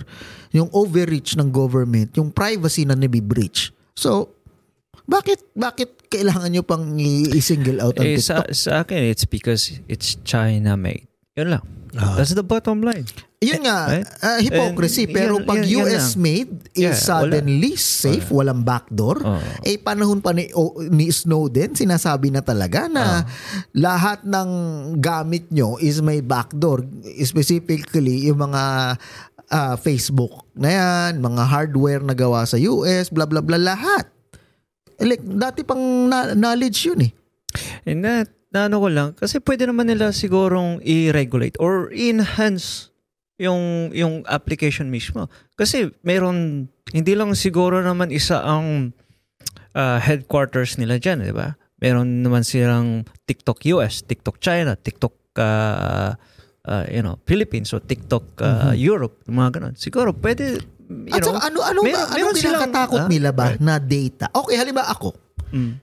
[0.56, 3.70] yung overreach ng government, yung privacy na nabi-breach.
[3.94, 4.34] So,
[5.06, 8.54] bakit bakit kailangan nyo pang i-single out ang Eh, sa, TikTok?
[8.54, 11.06] sa akin, it's because it's China made.
[11.34, 11.64] Yun lang.
[11.94, 12.16] Ah.
[12.16, 13.08] That's the bottom line.
[13.40, 14.08] Yun nga, Right?
[14.20, 15.06] ah, hypocrisy.
[15.06, 19.22] And pero yan- pag yan US made is Yeah, suddenly safe, walang backdoor.
[19.22, 19.40] Oo.
[19.62, 23.24] Eh panahon pa ni, o- ni Snowden, sinasabi na talaga na
[23.72, 24.50] lahat ng
[24.98, 26.84] gamit nyo is may backdoor.
[27.22, 28.96] Specifically, yung mga
[29.48, 34.10] ah, Facebook na yan, mga hardware na gawa sa US, bla bla bla, lahat.
[35.00, 37.12] Eh, Like, dati pang na- knowledge yun eh.
[37.88, 42.92] And that, na ano ko lang, kasi pwede naman nila sigurong i-regulate or enhance
[43.36, 45.28] yung yung application mismo.
[45.60, 48.96] Kasi meron, hindi lang siguro naman isa ang
[49.76, 51.60] ah, headquarters nila dyan, di ba?
[51.84, 56.16] Meron naman silang TikTok US, TikTok China, TikTok ah,
[56.64, 59.76] ah, you know, Philippines o TikTok ah, Europe, mga ganun.
[59.76, 63.30] Siguro pwede, you At know, saka ano, ano, meron- ano meron silang- pinakatakot ah, nila
[63.34, 63.62] ba right.
[63.62, 64.26] na data?
[64.32, 65.10] Okay, halimbawa ako,
[65.52, 65.74] mm,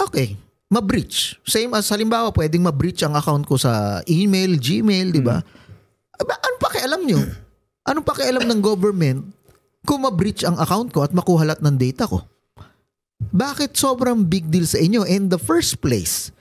[0.00, 0.32] Okay,
[0.72, 1.36] ma-breach.
[1.44, 5.44] Same as halimbawa, pwedeng ma-breach ang account ko sa email, Gmail, di ba?
[6.16, 7.20] Aba, ano pakialam nyo?
[7.84, 9.28] Anong pakialam ng government
[9.84, 12.24] kung ma-breach ang account ko at makuha lahat ng data ko?
[13.20, 15.04] Bakit sobrang big deal sa inyo?
[15.04, 16.32] In the first place,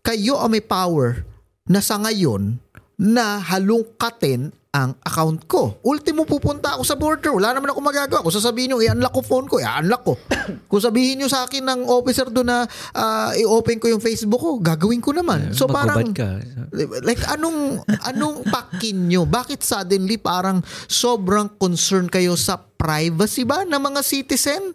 [0.00, 1.20] kayo ang may power
[1.68, 2.56] na sa ngayon
[2.96, 5.78] na halungkatin ang account ko.
[5.86, 7.30] Ultimo pupunta ako sa border.
[7.30, 8.26] Wala naman ako magagawa.
[8.26, 10.18] Kung sasabihin nyo, i-unlock ko phone ko, i-unlock ko.
[10.70, 14.58] Kung sabihin nyo sa akin ng officer doon na ah, i-open ko yung Facebook ko,
[14.58, 15.54] gagawin ko naman.
[15.54, 16.42] So magubad parang, ka.
[17.06, 19.22] like anong, anong pakin nyo?
[19.30, 20.58] Bakit suddenly parang
[20.90, 24.74] sobrang concern kayo sa privacy ba ng mga citizen?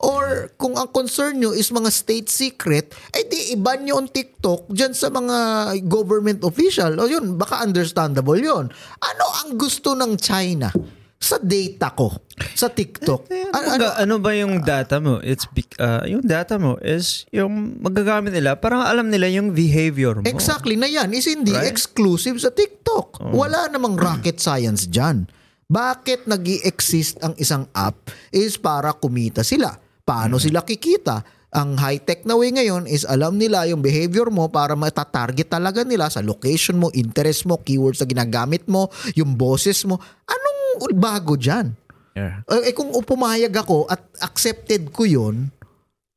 [0.00, 4.72] Or kung ang concern nyo is mga state secret, eh di iban nyo ang TikTok
[4.72, 5.36] dyan sa mga
[5.84, 6.96] government official.
[6.96, 8.72] O yun, baka understandable yun.
[8.96, 10.72] Ano ang gusto ng China
[11.20, 12.16] sa data ko
[12.56, 13.28] sa TikTok?
[13.28, 15.20] Eh, Ano- ano, ano ba yung data mo?
[15.20, 15.44] It's
[15.76, 20.24] uh, yung data mo is yung magagamit nila parang alam nila yung behavior mo.
[20.24, 21.68] Exactly na yan is hindi Right?
[21.68, 23.20] exclusive sa TikTok.
[23.36, 25.28] Wala namang rocket science dyan.
[25.68, 29.76] Bakit nag exist ang isang app is para kumita sila.
[30.10, 31.22] Paano sila kikita?
[31.54, 36.10] Ang high-tech na way ngayon is alam nila yung behavior mo para matatarget talaga nila
[36.10, 40.02] sa location mo, interest mo, keywords na ginagamit mo, yung boses mo.
[40.26, 41.74] Anong bago dyan?
[42.18, 42.42] Yeah.
[42.50, 45.46] Eh, eh, kung pumayag ako at accepted ko yun,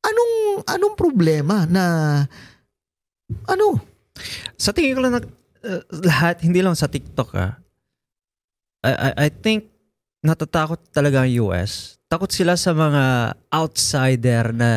[0.02, 0.34] anong
[0.66, 1.84] anong problema na
[3.46, 3.78] ano?
[4.58, 7.58] Sa tingin ko lang nag- uh, lahat hindi lang sa TikTok ah.
[8.84, 9.70] I, I I think
[10.22, 11.98] natatakot talaga ang US.
[12.14, 14.70] Takot sila sa mga outsider na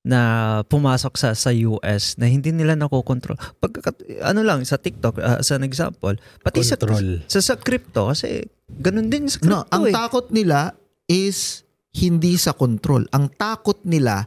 [0.00, 0.20] na
[0.64, 3.36] pumasok sa sa US na hindi nila nakokontrol.
[3.60, 3.84] Pag
[4.24, 7.20] ano lang sa TikTok ah, as an example, pati sa, Control.
[7.28, 8.40] sa sa crypto kasi
[8.72, 9.92] ganun din sa No, crypto ang eh.
[9.92, 10.72] takot nila
[11.04, 11.60] is
[12.00, 13.04] hindi sa control.
[13.12, 14.24] Ang takot nila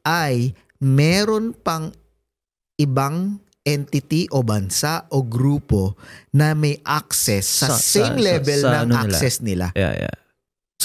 [0.00, 1.92] ay meron pang
[2.76, 3.36] ibang
[3.68, 5.92] entity o bansa o grupo
[6.32, 9.12] na may access sa, Sa- same sa- sa- level sa ng ano nila.
[9.12, 9.66] access nila.
[9.76, 10.16] Yeah, yeah.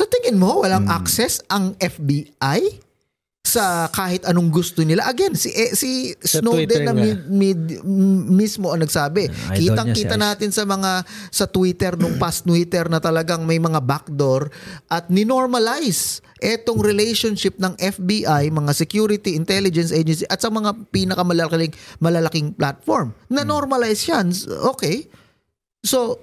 [0.02, 0.98] So tingin mo walang Hmm.
[0.98, 2.82] access ang FBI
[3.46, 5.06] sa kahit anong gusto nila.
[5.06, 7.86] Again, si eh, si Sa Snowden Twitter na mid, mid-
[8.34, 9.30] mismo ang nagsabi.
[9.54, 14.50] Kitang-kita si natin sa mga sa Twitter nung past Twitter na talagang may mga backdoor
[14.90, 22.58] at ninormalize etong relationship ng FBI, mga security intelligence agency at sa mga pinakamalalaking malalaking
[22.58, 23.14] platform.
[23.30, 24.34] Na normalize yan.
[24.74, 25.06] Okay.
[25.86, 26.18] So,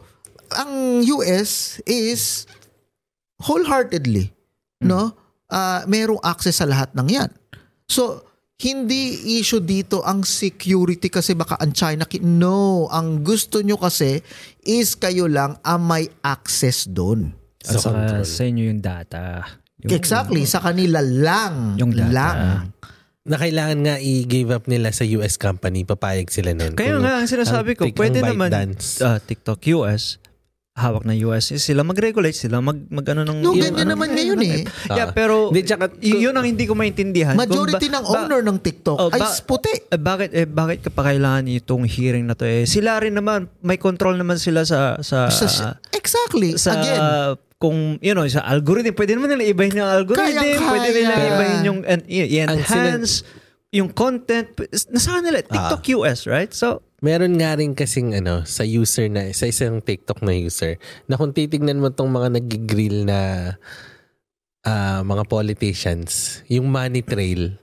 [0.51, 2.47] ang US is
[3.41, 4.31] wholeheartedly,
[4.81, 5.15] no?
[5.49, 7.31] Uh, merong access sa lahat ng yan.
[7.89, 8.21] So,
[8.59, 12.05] hindi issue dito ang security kasi baka ang China.
[12.05, 14.19] ki- No, ang gusto nyo kasi
[14.61, 17.33] is kayo lang ang may access doon.
[17.63, 18.27] At Sa control.
[18.27, 19.47] sa inyo yung data.
[19.79, 21.79] Yung, Exactly, sa kanila lang.
[21.79, 22.11] Yung data.
[22.11, 22.39] Lang.
[23.23, 26.75] Na kailangan nga i-give up nila sa US company, papayag sila nun.
[26.75, 28.51] Kaya Kung nga, ang sinasabi ko, pwede naman
[29.01, 30.19] ah, TikTok US,
[30.79, 33.39] hawak ng US, is sila mag-regulate, sila mag, mag ano ng...
[33.39, 34.63] No, ganyan ano, naman ngayon eh.
[34.89, 35.13] Yeah, Ah.
[35.13, 37.35] pero Hindi, tsaka- yun ang hindi ko maintindihan.
[37.35, 39.75] Majority ba- ng ba- owner ng TikTok Oh, ay ba- puti.
[39.85, 43.51] Eh, bakit eh bakit ka pa kailangan itong hearing na to eh sila rin naman
[43.59, 46.55] may control naman sila sa sa Sa- exactly.
[46.55, 47.01] sa Again,
[47.57, 50.71] kung you know sa algorithm pwede naman nila ibahin yung algorithm Kayang-kaya.
[50.71, 53.27] pwede nila ibahin yung and, i- Ang enhance
[53.69, 54.49] yung content
[54.89, 59.47] nasa kanila TikTok US right so Meron nga rin kasing ano, sa user na, sa
[59.47, 63.55] isang TikTok na user, na kung titignan mo tong mga nagigrill na
[64.67, 67.55] ah, mga politicians, yung money trail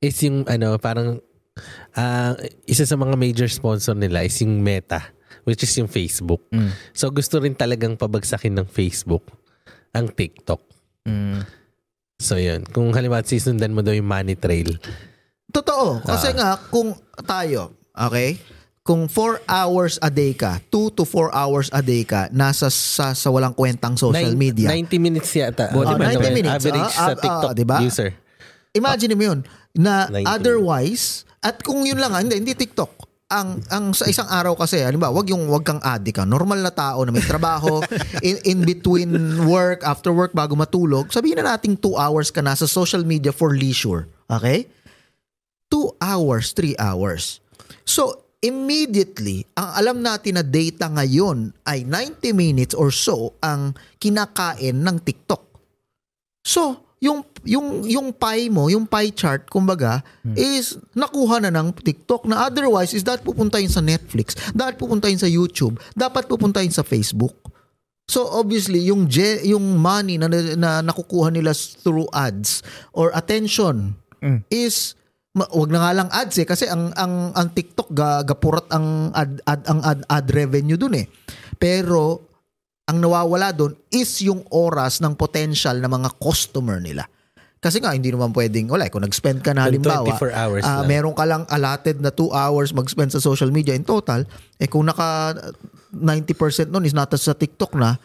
[0.00, 1.20] is yung ano, parang
[1.92, 2.32] ah,
[2.64, 5.12] isa sa mga major sponsor nila is yung Meta,
[5.44, 6.40] which is yung Facebook.
[6.48, 9.28] mm, So gusto rin talagang pabagsakin ng Facebook
[9.92, 10.64] ang TikTok.
[11.04, 11.44] mm,
[12.16, 14.72] So yun, kung halimbawa sisundan mo daw yung money trail,
[15.50, 15.98] Totoo.
[16.00, 16.36] Kasi Ah.
[16.36, 16.94] nga, kung
[17.26, 18.38] tayo, okay?
[18.90, 23.14] Kung 4 hours a day ka, 2 to 4 hours a day ka, nasa sa,
[23.14, 24.66] sa walang kwentang social Nine- media.
[24.66, 25.70] 90 minutes yata.
[25.78, 26.34] Oh, ba 90 naman?
[26.34, 26.66] minutes.
[26.66, 27.78] Average ah, sa ah, TikTok ah, diba?
[27.86, 28.10] user.
[28.74, 29.38] Imagine mo yun,
[29.78, 30.26] na 90.
[30.26, 33.06] otherwise, at kung yun lang, ah, hindi, hindi TikTok.
[33.30, 36.26] Ang ang sa isang araw kasi, halimbawa, wag yung wag kang addict ka.
[36.26, 37.78] Normal na tao na may trabaho,
[38.26, 39.14] in, in between
[39.46, 43.30] work, after work, bago matulog, sabihin na nating 2 hours ka na sa social media
[43.30, 44.10] for leisure.
[44.26, 44.66] Okay?
[45.70, 47.38] 2 hours, 3 hours.
[47.86, 54.80] So, immediately, ang alam natin na data ngayon ay 90 minutes or so ang kinakain
[54.80, 55.44] ng TikTok.
[56.40, 60.04] So, yung yung yung pie mo, yung pie chart kumbaga
[60.36, 65.24] is nakuha na ng TikTok na otherwise is dapat pupuntahin sa Netflix, dapat pupuntahin sa
[65.24, 67.32] YouTube, dapat pupuntahin sa Facebook.
[68.04, 70.28] So obviously yung je, yung money na,
[70.60, 72.60] na nakukuha nila through ads
[72.92, 74.44] or attention Mm.
[74.52, 74.94] is
[75.36, 79.14] ma, wag na nga lang ads eh kasi ang ang ang TikTok ga, gapurat ang
[79.14, 81.06] ad, ad ang ad, ad revenue dun eh.
[81.60, 82.30] Pero
[82.90, 87.06] ang nawawala doon is yung oras ng potential na mga customer nila.
[87.60, 90.88] Kasi nga, hindi naman pwedeng, wala, kung nag-spend ka na halimbawa, 24 hours lang.
[90.88, 94.24] meron ka lang allotted na 2 hours mag-spend sa social media in total,
[94.56, 95.36] eh kung naka
[95.92, 98.00] 90% nun is nata sa TikTok na,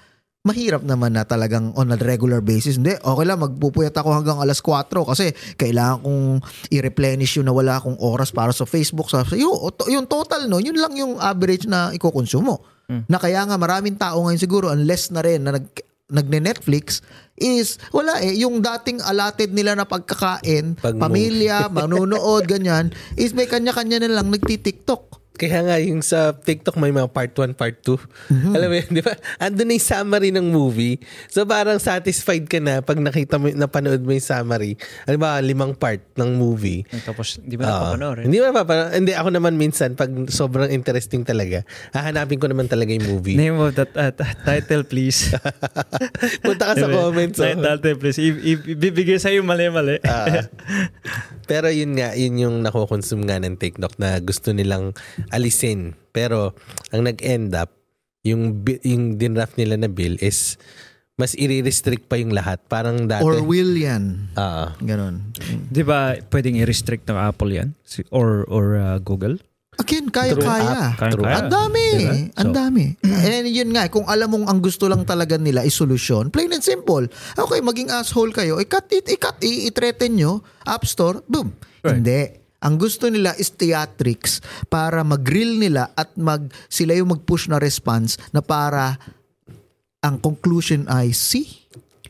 [0.46, 2.78] mahirap naman na talagang on a regular basis.
[2.78, 6.22] Hindi, okay lang, magpupuyat ako hanggang alas 4 kasi kailangan kong
[6.70, 9.10] i-replenish yung nawala akong oras para sa Facebook.
[9.10, 12.62] Sa, yung, yung total no, yun lang yung average na ikokonsumo.
[13.10, 15.66] Na kaya nga maraming tao ngayon siguro, unless na rin na nag,
[16.06, 17.02] nagne-Netflix,
[17.34, 23.50] is wala eh, yung dating allotted nila na pagkakain, Pag- pamilya, manunood, ganyan, is may
[23.50, 25.25] kanya-kanya na lang nagti-TikTok.
[25.36, 28.00] Kaya nga yung sa TikTok may mga part 1, part 2.
[28.30, 28.52] Mhm.
[28.52, 29.14] Alam mo yun, di ba?
[29.38, 30.98] Andun na yung summary ng movie.
[31.28, 34.76] So parang satisfied ka na pag nakita mo, napanood mo yung summary.
[35.04, 36.84] Alam ba, limang part ng movie.
[37.02, 37.72] tapos di ba Oo.
[37.94, 38.90] napapanoorin Hindi ba napapanood?
[38.94, 43.36] Hindi, ako naman minsan, pag sobrang interesting talaga, hahanapin ko naman talaga yung movie.
[43.36, 45.36] name of that uh, title please
[46.46, 47.38] Punta ka sa comments.
[47.38, 47.52] oh.
[47.54, 50.48] title please I- i- ibibigay sa'yo mali-mali Ah.
[51.44, 54.96] pero yun nga, yun yung nakokonsume nga ng TikTok na gusto nilang
[55.30, 55.94] alisin.
[56.10, 56.54] Pero
[56.90, 57.72] ang nag-end up,
[58.26, 60.58] yung, bi- yung dinraft nila na bill is
[61.16, 62.60] mas i-restrict pa yung lahat.
[62.68, 63.24] Parang dati.
[63.24, 64.28] Or will yan.
[64.36, 64.76] Ah.
[64.84, 65.32] Ganon.
[65.72, 67.70] Di ba pwedeng i-restrict ng Apple yan?
[68.12, 69.40] Or or uh, Google?
[69.76, 70.96] Again, kaya-kaya.
[70.96, 71.40] Kaya-.
[71.44, 71.86] Ang dami.
[72.00, 72.16] Diba?
[72.40, 72.86] Ang So- dami.
[73.04, 76.64] And yun nga, kung alam mong ang gusto lang talaga nila is solusyon, plain and
[76.64, 77.04] simple.
[77.36, 81.52] Okay, maging asshole kayo, i-cut it, i-cut, i-threaten nyo, App Store, boom.
[81.84, 82.00] Right.
[82.00, 82.22] Hindi.
[82.66, 84.42] Ang gusto nila is theatrics
[84.74, 88.98] para mag-grill nila at mag sila yung mag-push na response na para
[90.02, 91.65] ang conclusion ay, see,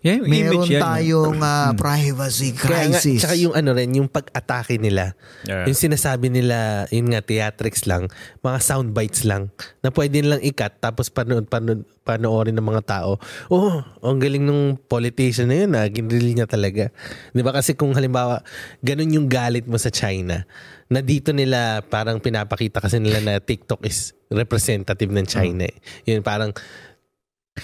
[0.05, 0.81] Yeah, meron image yan.
[0.85, 3.25] Tayong ah, privacy Kaya nga, crisis.
[3.25, 5.17] tsaka yung ano rin, yung pag-atake nila.
[5.49, 5.65] Yeah.
[5.65, 8.05] Yung sinasabi nila, yun nga, theatrics lang,
[8.45, 9.49] mga sound bites lang,
[9.81, 13.17] na pwede nilang ikat, tapos panood, panood, panoorin ng mga tao.
[13.49, 16.93] Oh, ang galing ng politician na yun, ah, ginril niya talaga.
[17.33, 18.45] Di ba kasi kung halimbawa,
[18.85, 20.45] ganun yung galit mo sa China,
[20.85, 25.65] na dito nila parang pinapakita kasi nila na TikTok is representative ng China.
[25.65, 25.73] eh.
[26.05, 26.53] Yun parang,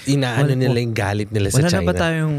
[0.04, 1.78] inaano Wala- nila yung galit nila sa Wala China.
[1.78, 2.36] na ba tayong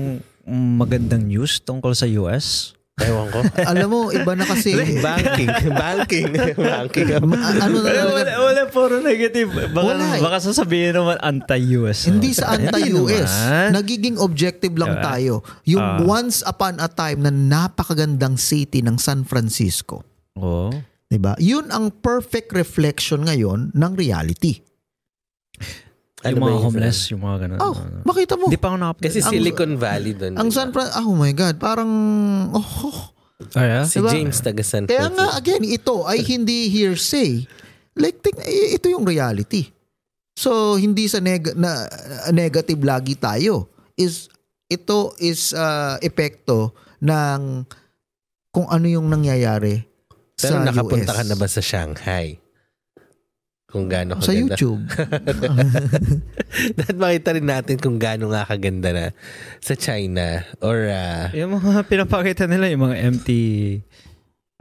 [0.76, 2.74] magandang news tungkol sa US.
[2.96, 3.42] Ewan ko.
[3.74, 4.78] Alam mo, iba na kasi.
[5.02, 5.50] banking.
[5.68, 6.30] banking.
[6.56, 7.08] banking.
[7.26, 9.50] Ma- ano na Wala, talaga, wala, wala puro negative.
[9.74, 10.22] Baka, Wala eh.
[10.22, 12.06] baka sasabihin naman anti-US.
[12.06, 13.34] Hindi sa anti-US.
[13.72, 15.06] Nagiging objective lang Diba?
[15.10, 15.34] tayo.
[15.66, 15.98] Yung Ah.
[16.00, 20.06] once upon a time na napakagandang city ng San Francisco.
[20.36, 20.70] Oo.
[21.10, 21.34] 'Di ba?
[21.38, 24.62] Yun ang perfect reflection ngayon ng reality.
[26.24, 26.64] Ano yung mga yun?
[26.64, 27.60] homeless, yung mga ganun.
[27.60, 28.02] Oh, Ano.
[28.04, 28.46] makita mo.
[28.48, 30.34] Hindi pa ako nakapag- Kasi Ang- Silicon Valley doon.
[30.36, 31.92] Ang San Fran oh my god, parang
[32.52, 33.12] oh,
[33.54, 33.84] Ah, yeah?
[33.84, 34.08] Si Diba?
[34.10, 37.44] James taga San Kaya nga again, ito ay hindi hearsay.
[37.94, 39.68] Like eh, ito yung reality.
[40.34, 41.86] So hindi sa neg- na,
[42.32, 43.68] negative lagi tayo.
[43.94, 44.32] Is
[44.66, 47.68] ito is uh, epekto ng
[48.50, 49.84] kung ano yung nangyayari
[50.34, 51.18] Pero sa nakapunta US.
[51.20, 52.40] ka na ba sa Shanghai?
[53.74, 54.54] Kung gaano Sa kaganda.
[54.54, 54.86] YouTube.
[56.78, 59.06] Dapat makita rin natin kung gaano nga kaganda na
[59.58, 63.42] sa China or ah, Yung mga pinapakita nila, yung mga empty...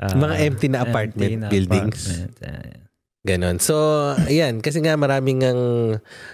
[0.01, 2.01] ah, Mga empty na apartment na buildings.
[2.09, 2.35] apartment.
[2.41, 2.81] Ah,
[3.23, 3.61] ganon.
[3.61, 3.77] So,
[4.25, 4.59] ayan.
[4.59, 5.61] Kasi nga maraming ang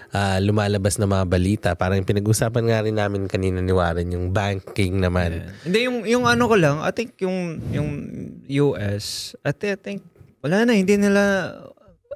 [0.09, 1.69] ah, lumalabas na mga balita.
[1.75, 5.43] Parang pinag-usapan nga rin namin kanina ni Warren yung banking naman.
[5.43, 5.51] yeah.
[5.67, 7.89] Hindi, yung, yung ano ko lang, I think yung, yung
[8.71, 9.99] US, I think, I think
[10.39, 11.51] wala na, hindi nila...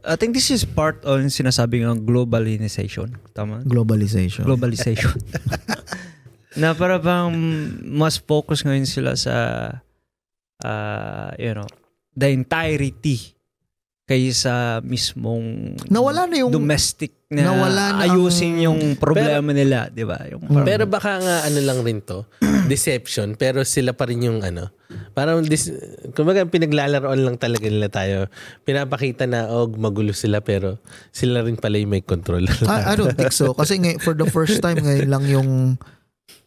[0.04, 3.16] I think this is part on sinasabi ng globalization.
[3.32, 3.64] Tama?
[3.64, 4.44] Globalization.
[4.44, 5.16] globalization.
[6.62, 7.34] na para bang
[7.82, 9.36] mas focus ngayon sila sa
[10.62, 11.66] uh, you know,
[12.14, 13.33] the entirety
[14.14, 14.54] kaysa
[14.86, 20.22] mismong Nawala na yung domestic na nawala na ayusin ang- yung problema nila, 'di ba?
[20.30, 22.30] Yung parang- Pero baka nga ano lang rin to,
[22.70, 24.70] deception, pero sila pa rin yung ano,
[25.12, 25.74] parang dis,
[26.14, 28.30] kumbaga pinaglalaroan lang talaga nila tayo.
[28.62, 30.78] Pinapakita na, oh, magulo sila, pero
[31.10, 32.46] sila rin pala yung may control.
[32.70, 33.52] I, I don't think so.
[33.52, 35.50] Kasi ngay- for the first time ngayon lang yung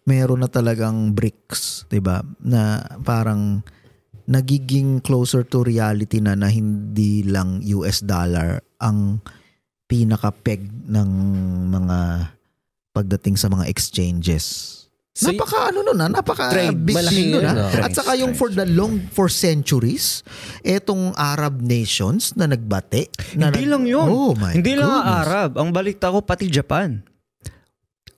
[0.07, 2.22] meron na talagang BRICS, 'di ba?
[2.38, 3.66] Na parang
[4.27, 9.23] nagiging closer to reality na na hindi lang US dollar ang
[9.87, 11.11] pinaka-peg ng
[11.71, 11.99] mga
[12.91, 14.75] pagdating sa mga exchanges.
[15.17, 17.57] So, napaka ano nun ah, napaka Trade, big nun yun, ah.
[17.57, 17.65] no?
[17.81, 20.21] At saka yung for the long, for centuries,
[20.61, 23.09] etong Arab nations na nagbate.
[23.33, 24.09] Na Hindi nag- lang yun.
[24.12, 25.17] Oh my Hindi lang goodness.
[25.25, 25.51] Arab.
[25.57, 27.01] Ang balita ko, pati Japan.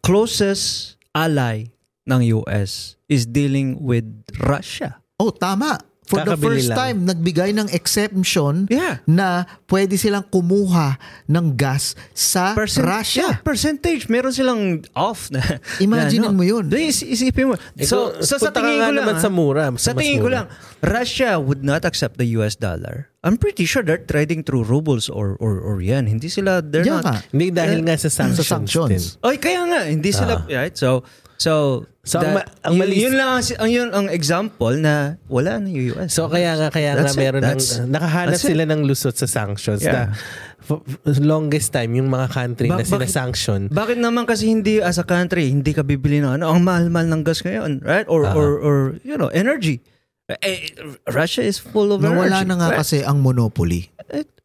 [0.02, 1.70] Closest ally
[2.02, 4.06] ng US is dealing with
[4.42, 4.98] Russia.
[5.22, 5.78] Oh, tama.
[6.08, 6.78] For the Kakabili first lang.
[6.80, 9.04] time, nagbigay ng exemption Yeah.
[9.04, 10.96] na pwede silang kumuha
[11.28, 13.28] ng gas sa Percent- Russia.
[13.28, 14.08] Yeah, percentage.
[14.08, 14.62] Meron silang
[14.96, 15.44] off na.
[15.84, 16.64] Imagine na, mo yun.
[16.72, 17.54] Is- isipin mo.
[17.84, 19.68] So, so sa tingin ko lang, naman ah, sa mura.
[19.76, 20.36] sa mas tingin ko mura.
[20.42, 20.46] lang,
[20.80, 23.12] Russia would not accept the US dollar.
[23.20, 26.08] I'm pretty sure they're trading through rubles or or, or yan.
[26.08, 27.20] Hindi sila, they're Yeah not.
[27.28, 28.88] Hindi dahil nga sa sanctions, Sa sanctions.
[28.88, 29.02] din.
[29.28, 30.72] Oy, kaya nga, hindi sila, right?
[30.72, 31.04] So,
[31.38, 35.20] so, So, ang ma- ang yun, mali- yun lang ang, ang, yun ang example na
[35.28, 36.08] wala na yung US.
[36.08, 37.20] So kaya nga kaya nga That's it.
[37.20, 38.56] meron ng nakahanap that's it.
[38.56, 40.08] sila ng lusot sa sanctions Yeah.
[40.08, 40.16] na
[40.58, 44.96] for, longest time yung mga country Ba- na bakit- sina-sanction Bakit naman kasi hindi as
[44.96, 48.08] a country, hindi ka bibili ng ano, ang mahal-mahal ng gas ngayon, right?
[48.08, 48.32] Or, Ah.
[48.32, 49.84] or, or, you know, energy.
[50.30, 50.72] Eh,
[51.06, 52.48] Russia is full of Nawala energy.
[52.48, 52.80] na nga right?
[52.80, 53.92] kasi ang monopoly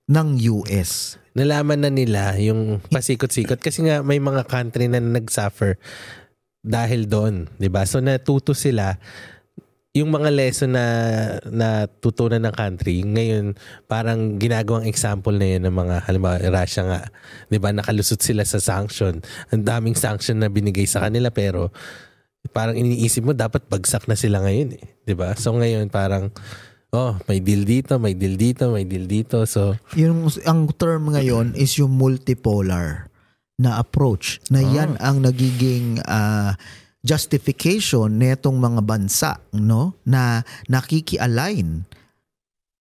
[0.06, 1.16] ng US.
[1.34, 5.80] nalaman na nila yung pasikot-sikot kasi nga may mga country na nag-suffer
[6.64, 7.84] dahil doon, 'di ba?
[7.84, 8.96] So natuto sila.
[9.94, 10.88] Yung mga lesson na
[11.46, 13.54] natutunan ng country ngayon
[13.86, 17.02] parang ginagawang example na yun ng mga halimbawa Russia nga
[17.52, 17.70] 'di ba?
[17.76, 19.22] Nakalusot sila sa sanction.
[19.54, 21.70] Ang daming sanction na binigay sa kanila pero
[22.50, 24.84] parang iniisip mo dapat bagsak na sila ngayon eh.
[25.06, 25.38] 'di ba?
[25.38, 26.34] So ngayon parang
[26.90, 29.46] oh may deal dito may deal dito may deal dito.
[29.46, 33.13] So Yung ang term ngayon is yung multipolar
[33.62, 36.58] na approach na yan ang nagiging ah,
[37.04, 41.84] justification netong mga bansa no na nakiki-align.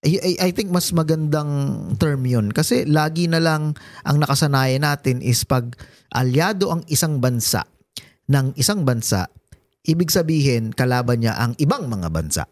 [0.03, 1.51] I, I, I think mas magandang
[1.95, 2.51] term yun.
[2.51, 5.75] Kasi lagi na lang ang nakasanayan natin is pag
[6.11, 7.63] alyado ang isang bansa
[8.27, 9.31] ng isang bansa
[9.83, 12.43] ibig sabihin kalaban niya ang ibang mga bansa.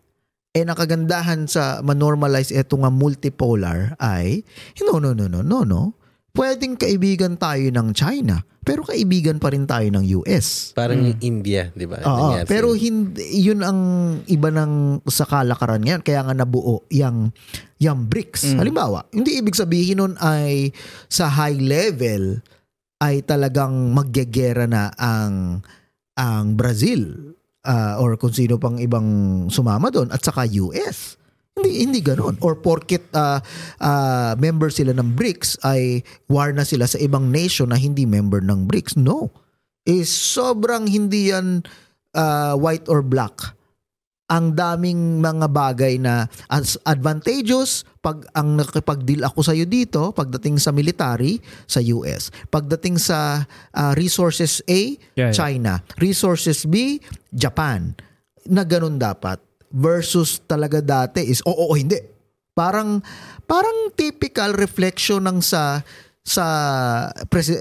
[0.52, 4.44] Eh nakagandahan sa manormalize eto nga multipolar ay
[4.84, 5.96] no no no no no no
[6.36, 11.74] pwedeng kaibigan tayo ng China pero kaibigan pa rin tayo ng US Parang yung India,
[11.74, 11.98] di ba?
[12.06, 13.80] Oo, Nangyari pero hindi yun ang
[14.30, 17.34] iba ng sa kalakaran ngayon kaya nga nabuo yung
[17.82, 18.54] yung BRICS.
[18.54, 18.58] Mm.
[18.62, 20.70] Halimbawa, hindi ibig sabihin nun ay
[21.10, 22.38] sa high level
[23.02, 25.66] ay talagang magyegera na ang
[26.14, 27.34] ang Brazil
[27.66, 31.18] ah, or kung sino pang ibang sumama doon at saka US.
[31.58, 32.40] Hindi hindi ganoon.
[32.40, 33.44] Or porket ah,
[33.84, 38.40] ah, member sila ng BRICS ay war na sila sa ibang nation na hindi member
[38.40, 38.96] ng BRICS.
[39.02, 39.32] No
[39.86, 41.66] is sobrang hindi yan
[42.14, 43.58] uh, white or black.
[44.32, 50.56] Ang daming mga bagay na as advantageous pag ang nakipag-deal ako sa iyo dito pagdating
[50.56, 52.32] sa military sa US.
[52.48, 53.44] Pagdating sa
[53.76, 55.36] uh, resources A, Yeah, yeah.
[55.36, 55.84] China.
[56.00, 57.04] Resources B,
[57.36, 57.92] Japan.
[58.48, 61.98] Na ganun dapat versus talaga dati is oo o hindi.
[62.52, 63.00] Parang
[63.48, 65.80] parang typical reflection ng sa
[66.22, 66.46] sa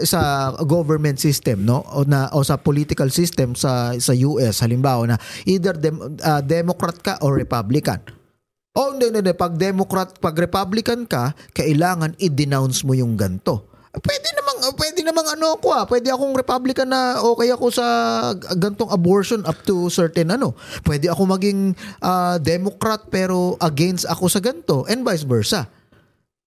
[0.04, 5.16] sa government system no o na o sa political system sa sa US halimbawa na
[5.48, 8.02] either dem- ah, Democrat ka or Republican.
[8.70, 9.34] Oh, hindi, hindi, hindi.
[9.34, 13.69] Pag Democrat, pag Republican ka, kailangan i-denounce mo yung ganto.
[13.90, 15.82] Pwede namang, pwede namang ano ko ah.
[15.82, 17.86] Pwede akong Republican na okay ako sa
[18.54, 20.54] gantong abortion up to certain ano.
[20.86, 25.66] Pwede ako maging ah, Democrat pero against ako sa ganto and vice versa.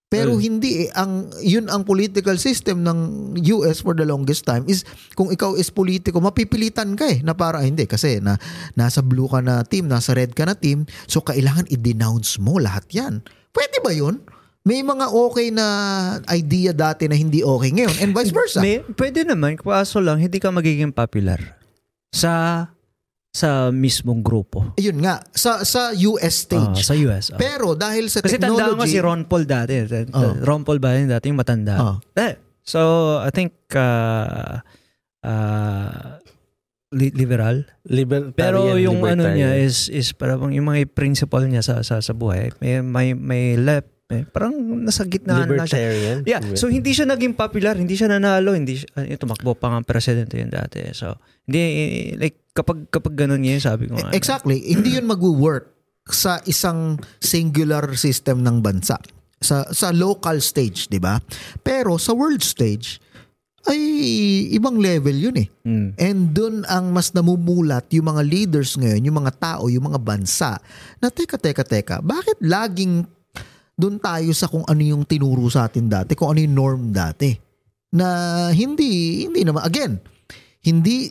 [0.07, 0.89] Pero Well- hindi eh.
[0.95, 4.87] Ang, yun ang political system ng US for the longest time is
[5.19, 7.19] kung ikaw is politiko, mapipilitan ka eh.
[7.25, 8.39] Na para hindi kasi na,
[8.79, 10.87] nasa blue ka na team, nasa red ka na team.
[11.11, 13.25] So kailangan i-denounce mo lahat yan.
[13.51, 14.21] Pwede ba yun?
[14.63, 15.67] May mga okay na
[16.31, 18.63] idea dati na hindi okay ngayon and vice versa.
[18.63, 21.59] May, pwede naman, kaso lang, hindi ka magiging popular
[22.15, 22.63] sa
[23.33, 24.71] sa mismong grupo.
[24.79, 26.79] Ayun nga, sa sa US stage.
[26.79, 27.33] sa US.
[27.33, 27.39] ah.
[27.41, 29.73] Pero dahil sa Kasi tandaan ko technology, si Ron Paul dati.
[30.15, 30.31] Oh.
[30.39, 31.75] Ron Paul ba yun dati yung matanda?
[31.83, 31.97] Oh.
[32.15, 32.79] Eh, so,
[33.19, 34.61] I think uh,
[35.25, 36.23] uh,
[36.93, 37.65] li- liberal.
[37.89, 39.35] Libertarian, Pero yung ano libertarian.
[39.35, 42.53] niya is is parang yung mga principle niya sa sa sa buhay.
[42.61, 44.53] May may may left, eh, parang
[44.85, 46.21] nasa gitna na siya.
[46.21, 49.81] Yeah, so hindi siya naging popular, hindi siya nanalo, hindi siya, uh, tumakbo pa nga
[49.81, 50.85] presidente yun dati.
[50.93, 51.17] So,
[51.49, 54.13] hindi, eh, like, kapag, kapag ganun yun, sabi ko nga.
[54.13, 54.61] Exactly.
[54.61, 55.73] Hindi yun mag-work
[56.07, 58.99] sa isang singular system ng bansa.
[59.43, 61.19] Sa sa local stage, 'di ba?
[61.63, 62.99] Pero sa world stage
[63.63, 63.79] ay
[64.51, 65.47] ibang level yun eh.
[65.63, 65.89] Mm.
[65.95, 70.59] And doon ang mas namumulat yung mga leaders ngayon, yung mga tao, yung mga bansa
[70.99, 73.07] na teka, teka, teka, bakit laging
[73.73, 77.33] doon tayo sa kung ano yung tinuro sa atin dati, kung ano yung norm dati.
[77.93, 79.97] Na hindi, hindi naman, again,
[80.65, 81.09] hindi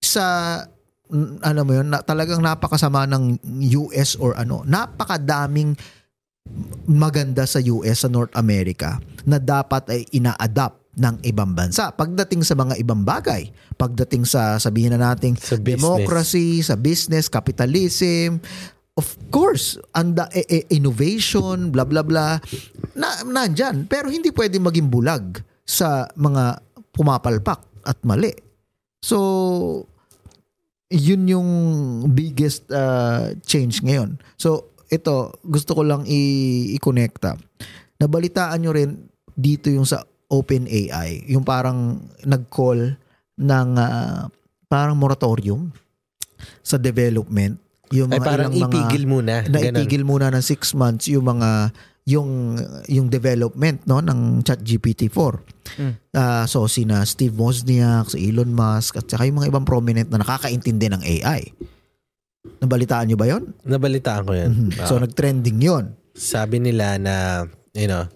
[0.00, 0.56] sa,
[1.42, 3.40] ano mo yun, na, talagang napakasama ng
[3.84, 5.76] US or ano, napakadaming
[6.88, 8.96] maganda sa US, sa North America,
[9.28, 11.94] na dapat ay ina-adapt ng ibang bansa.
[11.94, 15.78] Pagdating sa mga ibang bagay, pagdating sa sabihin na nating Sa business.
[15.78, 18.42] democracy, sa business, capitalism,
[18.98, 22.42] of course, anda e- e- innovation, blah blah blah,
[22.98, 23.86] na nandyan.
[23.86, 26.58] Pero hindi pwede maging bulag sa mga
[26.90, 28.34] pumapalpak at mali.
[28.98, 29.86] So,
[30.90, 31.50] yun yung
[32.10, 34.18] biggest uh, change ngayon.
[34.34, 37.38] So, ito, gusto ko lang i- i-connecta.
[38.02, 39.06] Nabalitaan nyo rin
[39.38, 42.98] dito yung sa OpenAI, yung parang nag-call
[43.38, 44.28] ng ah,
[44.68, 45.72] parang moratorium
[46.60, 47.67] sa development.
[47.92, 49.34] Yung Ay, mga parang ilang mga itigil muna.
[49.48, 50.04] na Ganun.
[50.04, 51.72] muna ng six months yung mga
[52.08, 52.56] yung
[52.88, 55.32] yung development no ng ChatGPT-4.
[55.76, 55.94] Mm.
[56.16, 60.20] Ah, so sina Steve Wozniak, si Elon Musk at saka yung mga ibang prominent na
[60.20, 61.52] nakakaintindi ng AI.
[62.60, 63.52] Nabalitaan nyo ba 'yon?
[63.62, 64.48] Nabalitaan ko yan.
[64.72, 64.88] Mhm.
[64.88, 65.84] So Ah, nag-trending 'yon.
[66.18, 67.44] sabi nila na,
[67.76, 68.08] you know,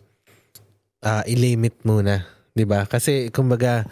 [1.01, 2.25] ah i-limit muna.
[2.53, 3.85] 'di ba Kasi, kumbaga,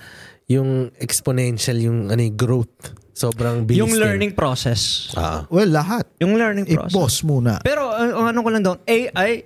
[0.51, 4.01] yung exponential, yung ano, yung growth, sobrang bilis Yung din.
[4.01, 5.13] learning process.
[5.15, 5.47] Ah.
[5.51, 6.07] Well, lahat.
[6.23, 6.95] Yung learning process.
[6.95, 7.59] I-pause muna.
[7.63, 9.45] Pero uh, ang ano ko lang doon, AI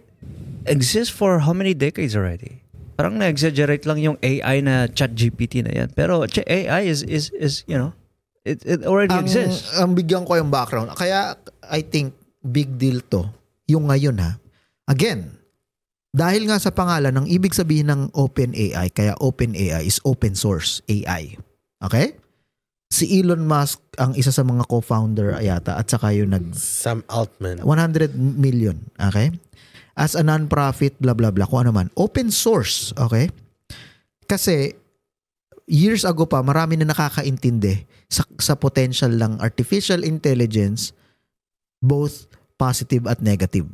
[0.65, 2.65] exists for how many decades already?
[2.95, 5.89] Parang na-exaggerate lang yung AI na chat GPT na yan.
[5.93, 7.91] Pero AI is, is, is you know,
[8.47, 9.75] it, it already ang, exists.
[9.75, 10.95] ang bigyan ko yung background.
[10.95, 11.35] Kaya
[11.67, 13.27] I think big deal to.
[13.67, 14.39] Yung ngayon ha.
[14.87, 15.33] Again,
[16.15, 21.35] dahil nga sa pangalan, ang ibig sabihin ng OpenAI, kaya OpenAI is open source AI.
[21.83, 22.15] Okay?
[22.95, 27.59] Si Elon Musk ang isa sa mga co-founder yata at saka yung nag Sam Altman.
[27.67, 28.79] 100 million.
[28.95, 29.35] Okay?
[29.99, 31.51] As a non-profit, blah, blah, blah.
[31.51, 31.91] Kung ano man.
[31.99, 32.95] Open source.
[32.95, 33.35] Okay?
[34.31, 34.79] Kasi,
[35.67, 40.95] years ago pa, marami na nakakaintindi sa, sa potential ng artificial intelligence,
[41.83, 43.67] both positive at negative.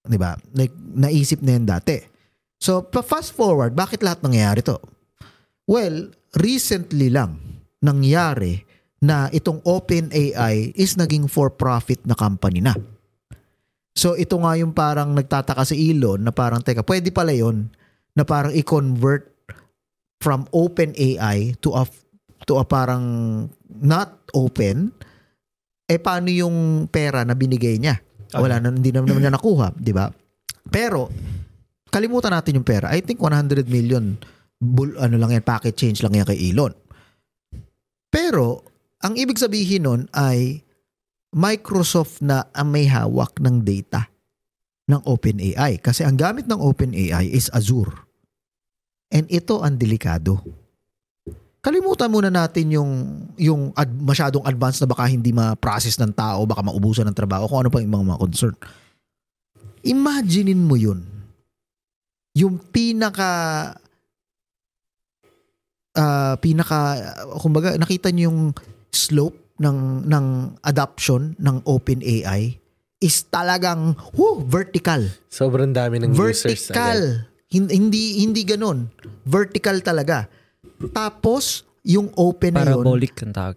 [0.00, 0.32] Di ba?
[0.56, 2.00] Like, naisip na yan dati.
[2.56, 4.80] So, fast forward, bakit lahat nangyayari to?
[5.68, 6.08] Well,
[6.40, 7.45] recently lang
[7.82, 8.64] nangyari
[9.02, 12.72] na itong OpenAI is naging for-profit na company na.
[13.96, 17.72] So ito nga yung parang nagtataka si Elon na parang teka, pwede pala yon
[18.16, 19.32] na parang i-convert
[20.20, 21.84] from OpenAI to a
[22.48, 23.04] to a parang
[23.68, 24.92] not open
[25.86, 28.02] eh paano yung pera na binigay niya?
[28.34, 30.10] Wala na hindi naman niya nakuha, di ba?
[30.66, 31.06] Pero
[31.94, 32.90] kalimutan natin yung pera.
[32.90, 34.18] I think 100 million
[34.58, 36.74] bull, ano lang yan, packet change lang yan kay Elon.
[38.10, 38.64] Pero
[39.02, 40.64] ang ibig sabihin nun ay
[41.36, 44.08] Microsoft na ang may hawak ng data
[44.88, 45.82] ng OpenAI.
[45.82, 47.92] Kasi ang gamit ng OpenAI is Azure.
[49.10, 50.42] And ito ang delikado.
[51.62, 52.90] Kalimutan muna natin yung
[53.34, 57.66] yung ad, masyadong advanced na baka hindi ma-process ng tao, baka maubusan ng trabaho, kung
[57.66, 58.54] ano pa yung mga, mga concern.
[59.82, 61.02] Imaginein mo yun.
[62.38, 63.74] Yung pinaka
[65.96, 67.00] uh, pinaka
[67.36, 68.40] kumbaga nakita niyo yung
[68.88, 70.26] slope ng ng
[70.62, 72.60] adoption ng OpenAI
[72.98, 75.04] is talagang whoo, vertical.
[75.26, 76.68] Sobrang dami ng users.
[76.68, 77.24] Vertical.
[77.46, 78.88] Hin- Hindi hindi ganun.
[79.22, 80.28] Vertical talaga.
[80.90, 83.56] Tapos yung open na yun, Parabolic ang tawag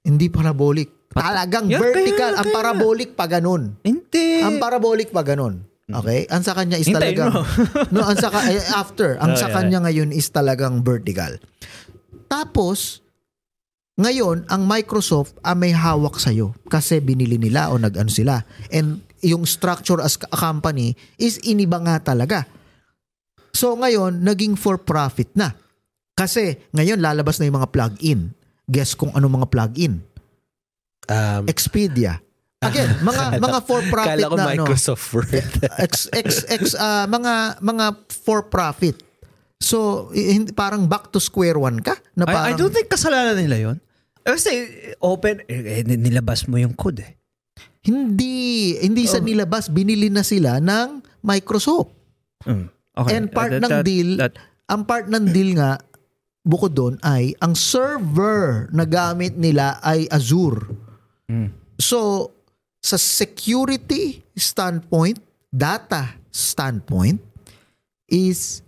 [0.00, 0.88] hindi parabolic.
[1.10, 2.16] Talagang Yeah, vertical.
[2.32, 3.62] kaya- Ang kaya- parabolic pa ganun.
[3.82, 4.40] Hindi.
[4.40, 5.66] Ang parabolic pa ganun.
[5.90, 6.22] Okay?
[6.30, 7.42] Ang sa kanya is Hintayin talagang mo.
[7.90, 9.54] no, ang sa eh, after, ang Oh, sa yeah.
[9.58, 11.34] kanya ngayon is talagang vertical.
[12.30, 13.02] Tapos
[14.00, 18.40] ngayon, ang Microsoft ang may hawak sa'yo kasi binili nila o nag-ano sila.
[18.72, 22.48] And yung structure as a company is iniba nga talaga.
[23.52, 25.52] So ngayon, naging for profit na.
[26.16, 28.32] Kasi ngayon lalabas na yung mga plug-in.
[28.64, 30.00] Guess kung ano mga plug-in.
[31.10, 32.22] Um, Expedia.
[32.64, 35.32] Again, mga mga for profit kala na Microsoft Word.
[35.80, 39.09] ex ex ex ah, mga mga for profit.
[39.60, 42.88] So i- hindi- parang back to square one ka na I, I parang don't think
[42.88, 43.76] kasalanan nila yon.
[44.20, 47.12] Kasi open, eh, eh, nilabas mo yung code eh.
[47.80, 49.24] hindi hindi sa Oh.
[49.24, 51.88] nilabas binili na sila ng Microsoft.
[52.44, 52.68] Mm.
[52.94, 53.10] Okay.
[53.10, 54.36] And part That- ng that- deal that-
[54.66, 55.80] ang part ng deal nga
[56.42, 60.68] bukod doon ay ang server na gamit nila ay Azure.
[61.24, 61.56] Mm.
[61.76, 62.28] So
[62.78, 65.16] sa security standpoint,
[65.48, 67.20] data standpoint
[68.06, 68.60] is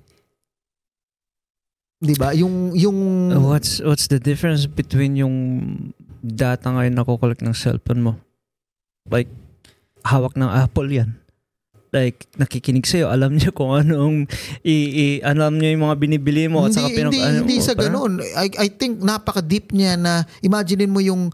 [2.03, 2.35] 'di ba?
[2.35, 2.99] Yung yung
[3.39, 5.37] What's what's the difference between yung
[6.19, 8.13] data ngayon na kukolek ng cellphone mo?
[9.07, 9.31] Like,
[10.03, 11.19] hawak ng Apple yan.
[11.93, 14.25] Like, nakikinig sa'yo, alam niya kung anong,
[14.65, 16.65] i, i, alam niya yung mga binibili mo.
[16.65, 18.13] hindi at saka pinag, hindi, ano hindi sa ganun.
[18.23, 21.29] I I think napaka-deep niya na imaginein mo yung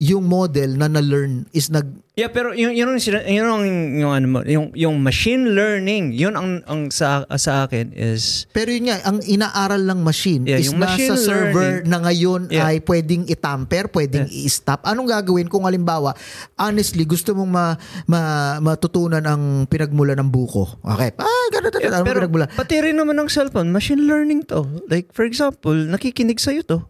[0.00, 1.86] yung model na na-learn is nag
[2.20, 3.64] Yeah, pero yun, yun, ang, yun ang,
[3.96, 8.92] yung, ano yung, yung machine learning, yun ang, ang sa, sa akin is, pero yun
[8.92, 11.88] nga ang inaaral ng machine Yeah, is yung machine nasa server learning.
[11.88, 12.68] na ngayon Yeah.
[12.68, 14.84] ay pwedeng i-tamper, pwedeng i-stop.
[14.84, 16.12] Anong gagawin kung halimbawa
[16.60, 17.66] honestly gusto mong ma,
[18.04, 20.76] ma- matutunan ang pinagmula ng buko.
[20.84, 21.16] Okay.
[21.16, 22.46] Ah, ganun, ano pero pinagmula?
[22.52, 24.68] pati rin naman ng cellphone, machine learning to.
[24.92, 26.84] Like, for example, nakikinig sa'yo to.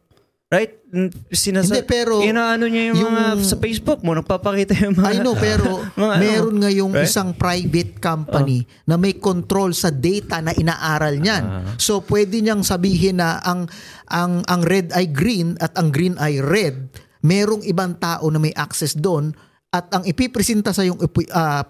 [0.51, 0.83] Right?
[1.31, 5.15] Sinasa- Hindi, pero inaano niya yung, yung- mga sa Facebook mo, nagpapakita yung mga...
[5.15, 7.07] I know, pero Mga ano, meron ngayong right?
[7.07, 11.45] isang private company na may control sa data na inaaral niyan.
[11.47, 11.63] Ah.
[11.79, 13.71] So pwede niyang sabihin na ang
[14.11, 16.91] ang ang red ay green at ang green ay red.
[17.23, 19.31] Merong ibang tao na may access doon
[19.71, 21.63] at ang ipipresenta sa yung uh,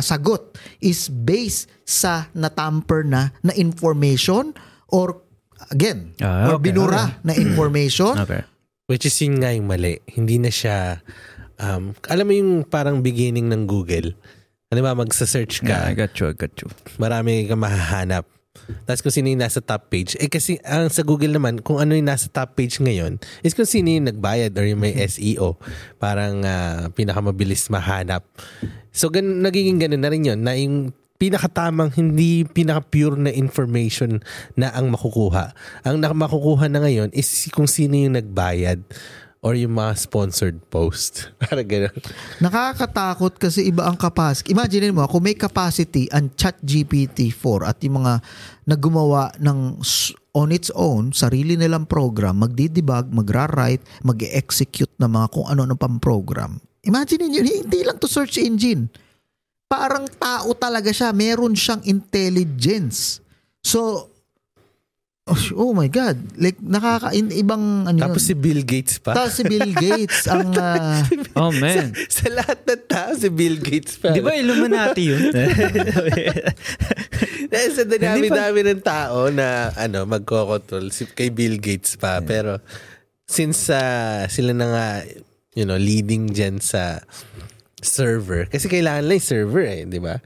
[0.00, 4.56] sagot is based sa natamper na na information
[4.88, 5.23] or
[5.68, 8.42] again Ah, or okay, binura na information Okay.
[8.84, 9.96] Which is yun nga yung mali.
[10.04, 11.00] Hindi na siya,
[11.56, 14.12] um, alam mo yung parang beginning ng Google.
[14.68, 16.68] Ano ba, magsa-search Yeah, I ka, got you, I got you.
[17.00, 18.28] marami kang mahahanap.
[18.84, 20.20] Tapos kung sino yung nasa top page.
[20.20, 23.64] Eh kasi ang sa Google naman, kung ano yung nasa top page ngayon, is kung
[23.64, 25.56] sino yung nagbayad or yung may SEO.
[25.96, 28.20] Parang ah, pinakamabilis mahanap.
[28.92, 34.18] So gan nagiging ganun na rin yun, na yung pinakatamang, hindi pinaka-pure na information
[34.58, 35.54] na ang makukuha.
[35.86, 38.82] Ang makukuha na ngayon is kung sino yung nagbayad
[39.44, 41.28] or yung mga sponsored post.
[41.44, 41.92] Parang ganun.
[42.40, 44.56] Nakakatakot kasi iba ang capacity.
[44.56, 48.24] Imagine mo, kung may capacity ang chat GPT-4 at yung mga
[48.64, 49.84] naggumawa ng
[50.34, 56.56] on its own, sarili nilang program, magdi-debug, magra-write, mag-execute na mga kung ano-ano pang program.
[56.88, 58.88] Imagine niyo, hindi lang to search engine.
[59.66, 61.10] Parang tao talaga siya.
[61.10, 63.24] Meron siyang intelligence.
[63.64, 64.12] So,
[65.24, 66.20] oh, oh my God.
[66.36, 68.44] Like, nakaka ibang ano Tapos si yun.
[68.44, 69.16] Bill Gates pa.
[69.16, 71.00] Tapos si Bill Gates ang ah,
[71.34, 71.96] Oh, man.
[72.12, 74.12] sa lahat ng tao, si Bill Gates pa.
[74.12, 75.32] Di ba Illuminati yun?
[77.52, 82.20] Dahil sa dami-dami ng tao na ano magkocontrol si kay Bill Gates pa.
[82.20, 82.60] Pero
[83.24, 84.86] since uh, sila na nga
[85.54, 87.00] you know leading dyan sa
[87.86, 90.18] server kasi kailangan lang yung server eh, di ba?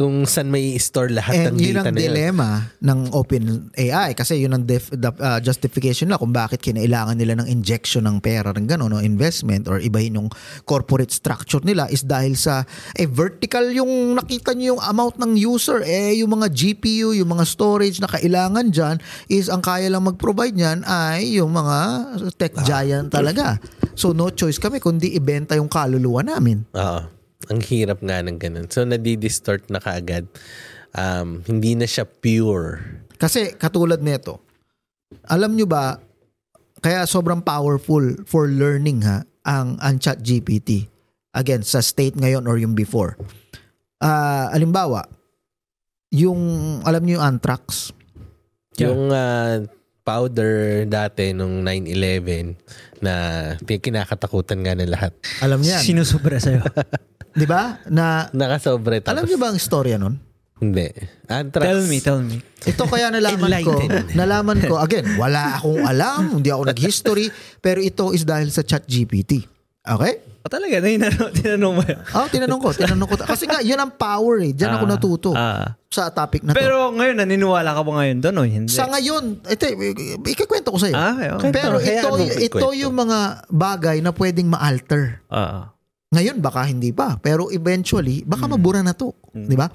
[0.00, 2.04] Kung saan may store lahat ng And yun data ang na yun.
[2.08, 7.36] dilemma ng Open AI kasi yun ang def, uh, justification nila kung bakit kinailangan nila
[7.36, 10.32] ng injection ng pera ng gano'n, no, investment or ibahin yung
[10.64, 12.64] corporate structure nila is dahil sa
[12.96, 17.44] eh, vertical yung nakita niyo yung amount ng user eh yung mga GPU, yung mga
[17.44, 18.96] storage na kailangan dyan
[19.28, 21.76] is ang kaya lang mag-provide niyan ay yung mga
[22.40, 23.60] tech giant talaga.
[23.92, 26.64] So no choice kami kundi ibenta yung kaluluwa namin.
[26.72, 27.19] Oo.
[27.50, 28.66] Ang hirap nga ng ganun.
[28.70, 30.30] So, nadi-distort na kaagad.
[30.94, 33.02] Um, hindi na siya pure.
[33.18, 34.38] Kasi katulad nito,
[35.26, 35.98] alam nyo ba,
[36.80, 40.86] kaya sobrang powerful for learning ha, ang, ang chat GPT.
[41.34, 43.18] Again, sa state ngayon or yung before.
[44.00, 45.06] Ah, alimbawa,
[46.14, 46.38] yung,
[46.86, 47.90] alam nyo yung anthrax?
[48.78, 48.94] Yeah.
[48.94, 49.66] Yung ah,
[50.06, 52.56] powder dati nung 9-11
[53.04, 53.14] na
[53.60, 55.12] kinakatakutan nga ng lahat.
[55.44, 55.82] Alam niyo yan.
[55.84, 56.64] Sinusobra sa'yo.
[57.30, 57.78] Di ba?
[57.86, 59.12] Na, Nakasobre tapos.
[59.12, 60.18] alam niyo ba ang istorya nun?
[60.60, 60.92] Hindi.
[61.24, 61.64] Anthrax.
[61.64, 62.36] tell me, tell me.
[62.68, 63.80] Ito kaya nalaman ko,
[64.12, 68.84] nalaman ko, again, wala akong alam, hindi ako nag-history, pero ito is dahil sa chat
[68.84, 69.40] GPT.
[69.80, 70.20] Okay?
[70.44, 72.00] O talaga, na tinanong, tinanong mo yun.
[72.12, 73.16] Oh, tinanong ko, tinanong ko.
[73.24, 74.52] Kasi nga, yun ang power eh.
[74.52, 75.66] Diyan ako Ah, natuto ah.
[75.88, 76.60] sa topic na to.
[76.60, 78.68] Pero ngayon, naniniwala ka ba ngayon doon o hindi?
[78.68, 79.64] sa ngayon, ito,
[80.28, 80.92] ikikwento ko sa'yo.
[80.92, 81.52] ah, okay.
[81.52, 85.24] Pero ito, ito yung mga bagay na pwedeng ma-alter.
[85.32, 85.72] Ah.
[86.10, 87.14] Ngayon, baka hindi pa.
[87.22, 89.14] Pero eventually, baka mabura na to.
[89.30, 89.70] Di ba?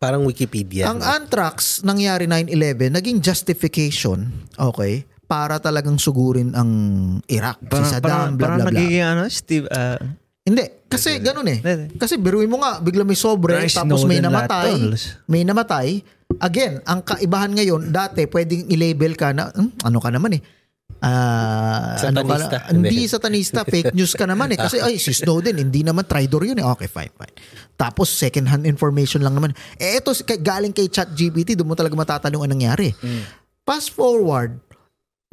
[0.00, 0.88] Parang Wikipedia.
[0.88, 4.24] Ang anthrax, nangyari 9-11, naging justification,
[4.56, 6.70] okay, para talagang sugurin ang
[7.28, 7.60] Iraq.
[7.60, 8.72] parang, si parang, Saddam, bla parang bla bla.
[8.72, 10.00] nagiging ano, Steve, ah,
[10.46, 11.58] Hindi, kasi ganun eh.
[11.98, 14.78] Kasi biruin mo nga, bigla may sobre, Parang tapos may namatay.
[15.28, 16.00] May namatay.
[16.38, 20.42] Again, ang kaibahan ngayon, dati pwedeng i-label ka na, "Hmm, ano ka naman eh.
[21.00, 22.58] Ah, ano ka Satanista.
[22.72, 24.58] hindi satanista, fake news ka naman eh.
[24.58, 26.64] Kasi ay, si Snowden, hindi naman traitor yun eh.
[26.64, 27.34] Okay, fine, fine.
[27.76, 29.52] Tapos second hand information lang naman.
[29.76, 32.96] Eh ito, galing kay ChatGPT, doon mo talaga matatanong ang nangyari.
[33.66, 34.56] Fast forward,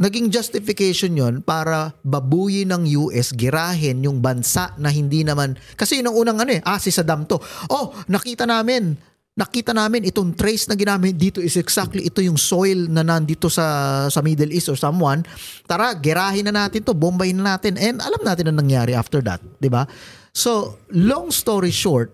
[0.02, 6.10] naging justification yon para babuyin ng US, girahin yung bansa na hindi naman, kasi yun
[6.10, 7.38] ang unang ano eh, ah si Saddam to.
[7.70, 8.98] Oh, nakita namin,
[9.34, 14.06] nakita namin itong trace na ginamit dito is exactly ito yung soil na nandito sa
[14.10, 15.26] sa Middle East or someone.
[15.66, 17.76] Tara, girahin na natin to, bombahin na natin.
[17.82, 19.90] And alam natin ang nangyari after that, 'di ba?
[20.34, 22.14] So, long story short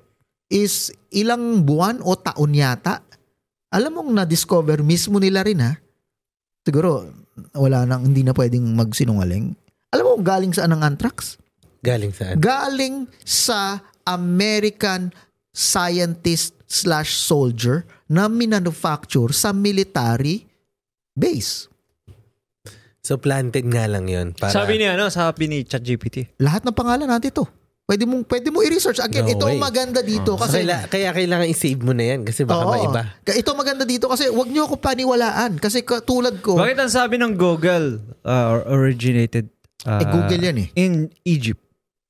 [0.52, 3.04] is ilang buwan o taon yata
[3.70, 5.78] alam mong na-discover mismo nila rin ha.
[6.66, 7.06] Siguro,
[7.54, 9.54] wala nang, hindi na pwedeng magsinungaling.
[9.94, 11.38] Alam mo galing saan ang anthrax?
[11.86, 12.42] Galing saan?
[12.42, 13.78] Galing sa
[14.10, 15.14] American
[15.54, 20.46] scientist slash soldier na minanufacture sa military
[21.12, 21.66] base.
[23.00, 24.32] So planted nga lang yun.
[24.32, 26.38] Para, sabi ni ano, sabi ni ChatGPT.
[26.38, 27.46] Lahat ng pangalan natin to.
[27.84, 29.26] Pwede mo pwede mo i-research again.
[29.26, 29.66] No ito ang way.
[29.66, 32.72] maganda dito So, kasi kaila- kaya kailangan i-save mo na yan kasi baka Oo.
[32.72, 33.02] maiba.
[33.26, 37.34] Ito maganda dito kasi wag niyo ako paniwalaan kasi katulad ko Bakit ang sabi ng
[37.34, 39.50] Google uh, originated
[39.90, 40.68] uh, Eh, Google yan eh.
[40.78, 40.94] in
[41.26, 41.66] Egypt?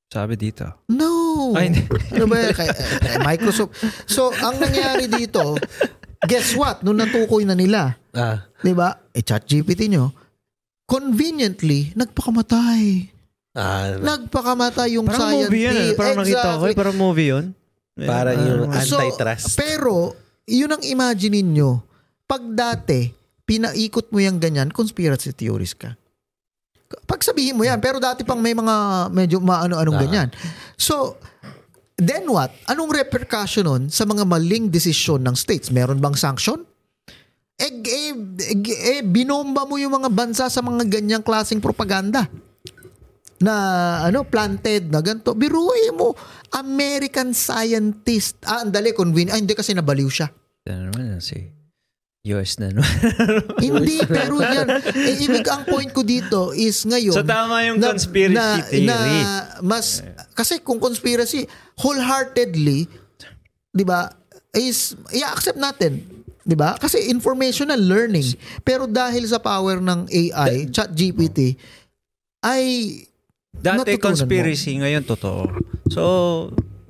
[0.09, 0.67] Sabi dito.
[0.91, 1.15] No.
[1.53, 1.73] Ay,
[2.11, 2.51] ano ba yan?
[2.51, 2.69] Kay,
[2.99, 3.71] kay Microsoft.
[4.05, 5.55] So, ang nangyari dito,
[6.23, 6.81] guess what?
[6.81, 8.97] Nung natukoy na nila, Ah, di ba?
[9.11, 10.09] Eh, chat GPT nyo,
[10.83, 13.05] conveniently, nagpakamatay.
[13.53, 15.45] ah, Nagpakamatay yung Parang scientist.
[15.45, 15.75] movie yun.
[15.75, 15.91] eh.
[15.93, 16.47] Parang nakita ko.
[16.55, 16.65] Exactly.
[16.65, 17.45] Eh, parang movie yun.
[17.95, 19.53] Parang yung Ah, So, antitrust.
[19.53, 20.15] pero,
[20.45, 21.83] yun ang imagine nyo.
[22.23, 23.11] Pag dati,
[23.43, 25.98] pinaikot mo yung ganyan, conspiracy theories ka.
[26.89, 30.01] Pag sabihin mo yan, pero dati pang may mga medyo maano-anong Ah.
[30.01, 30.29] ganyan.
[30.73, 31.21] So,
[31.93, 32.49] then what?
[32.65, 35.69] Anong repercussion nun sa mga maling desisyon ng states?
[35.69, 36.65] Meron bang sanction?
[37.59, 38.57] Eh, eh, eh,
[38.97, 42.25] eh, binomba mo yung mga bansa sa mga ganyang klaseng propaganda
[43.39, 43.55] na
[44.03, 46.11] ano planted na ganito biruin mo
[46.59, 50.27] American scientist ah andali convenient ah, hindi kasi nabaliw siya
[50.67, 51.39] Ano naman si
[52.27, 52.83] US na naman.
[53.63, 58.59] hindi pero yan eh, ibig ang point ko dito is ngayon so tama yung conspiracy
[58.67, 58.87] theory.
[58.87, 58.97] na
[59.63, 60.03] mas
[60.35, 61.47] kasi kung conspiracy
[61.79, 62.91] wholeheartedly
[63.71, 64.11] 'di ba
[64.51, 66.03] is i-accept natin
[66.43, 68.35] 'di ba kasi informational learning
[68.67, 71.55] pero dahil sa power ng AI chat GPT
[72.43, 72.63] ay
[73.59, 75.51] Dati conspiracy, ngayon totoo.
[75.91, 76.03] So,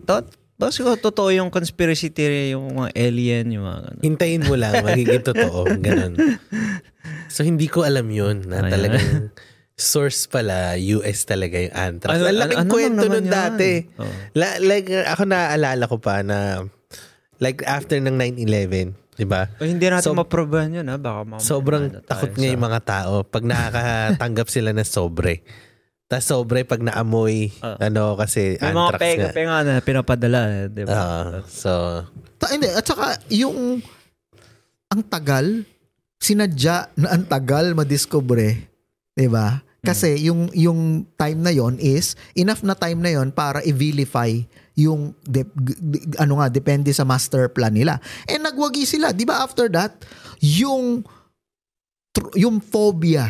[0.06, 4.00] tot, Tapos siguro totoo yung conspiracy theory, yung mga alien, yung mga ano.
[4.04, 5.64] Hintayin mo lang, magiging totoo.
[5.88, 6.20] Ganun.
[7.32, 8.70] So, hindi ko alam yun na Ayan.
[8.70, 9.10] talagang
[9.74, 12.12] source pala, US talaga yung anthrax.
[12.12, 13.32] Ano- Ang laking ano- ano kwento nun yan?
[13.32, 13.72] dati.
[13.96, 14.14] Oo.
[14.36, 16.68] La- like, ako naaalala ko pa na
[17.40, 19.48] like after ng 9-11, di ba?
[19.56, 21.00] O, hindi natin So- maprobahan yun, ha?
[21.00, 25.40] Baka mamaya Sobrang takot nga yung mga tao pag nakakatanggap sila ng sobre.
[26.10, 27.78] Tapos sobre pag naamoy, Ah.
[27.80, 28.98] ano kasi May mga nga.
[28.98, 30.92] penga-penga na pinapadala, eh, di ba?
[30.92, 32.02] Ah, so,
[32.36, 33.78] Ta- hindi, at saka yung
[34.90, 35.62] ang tagal,
[36.18, 38.58] sinadya na ang tagal madiscover,
[39.14, 39.62] 'di ba?
[39.80, 40.80] Kasi yung yung
[41.14, 44.34] time na yon is enough na time na yon para i-vilify
[44.74, 48.02] yung de- g- d- ano nga depende sa master plan nila.
[48.26, 49.94] And nagwagi sila, 'di ba after that,
[50.42, 51.06] yung
[52.10, 53.30] tr- yung phobia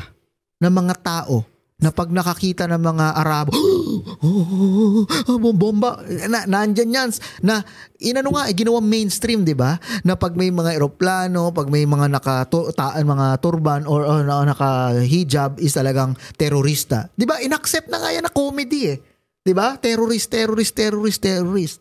[0.58, 1.44] ng mga tao
[1.80, 3.56] na pag nakakita ng mga Arabo,
[4.28, 7.10] oh, bomba, na, nandyan yan,
[7.40, 7.64] na
[8.04, 9.80] inano nga, eh, ginawa mainstream, di ba?
[10.04, 14.28] Na pag may mga eroplano, pag may mga naka, to, ta, mga turban or, or
[14.28, 17.08] na- naka-hijab is talagang terorista.
[17.16, 17.40] Di ba?
[17.40, 19.00] Inaccept na nga yan na comedy eh.
[19.40, 19.80] Di ba?
[19.80, 21.80] Terrorist, terrorist, terrorist, terrorist.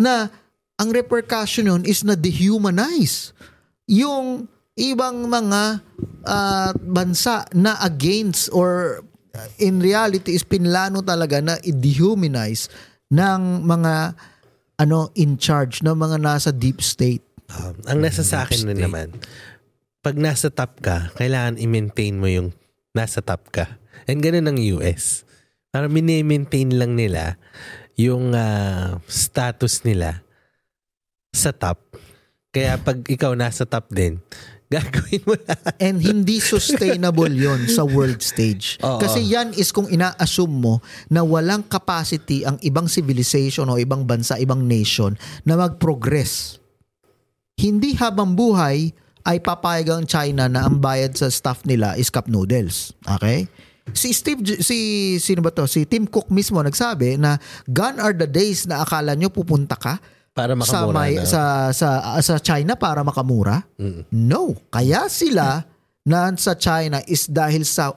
[0.00, 0.32] Na
[0.80, 3.36] ang repercussion nun is na dehumanize
[3.86, 5.84] yung ibang mga
[6.26, 9.13] ah, bansa na against or uh,
[9.58, 12.70] in reality is pinlano talaga na i-dehumanize
[13.10, 14.14] ng mga
[14.78, 17.22] ano in charge ng mga nasa deep state.
[17.54, 19.14] Um, ang nasa sa akin na naman,
[20.02, 22.50] pag nasa top ka, kailangan i-maintain mo yung
[22.96, 23.78] nasa top ka.
[24.10, 25.22] And ganun ang US.
[25.70, 27.38] Para mini-maintain lang nila
[27.94, 30.22] yung ah, status nila
[31.34, 31.98] sa top.
[32.54, 34.22] Kaya pag ikaw nasa top din,
[34.74, 35.74] gagawin mo lahat.
[35.78, 38.76] And hindi sustainable yon sa world stage.
[38.86, 38.98] Oo.
[38.98, 40.74] Kasi yan is kung ina-assume mo
[41.06, 45.14] na walang capacity ang ibang civilization o ibang bansa, ibang nation
[45.46, 46.58] na mag-progress.
[47.54, 48.90] Hindi habang buhay
[49.24, 52.92] ay papayag ang China na ang bayad sa staff nila is cup noodles.
[53.06, 53.48] Okay?
[53.92, 54.78] Si Steve, si,
[55.20, 55.68] sino ba to?
[55.68, 57.36] Si Tim Cook mismo nagsabi na
[57.68, 60.00] gone are the days na akala nyo pupunta ka
[60.34, 61.24] Para sa, makamura may, na.
[61.24, 63.62] sa, sa, sa China para makamura.
[63.78, 64.10] Mm.
[64.10, 64.58] No.
[64.66, 65.62] Kaya sila
[66.02, 67.94] na sa China is dahil sa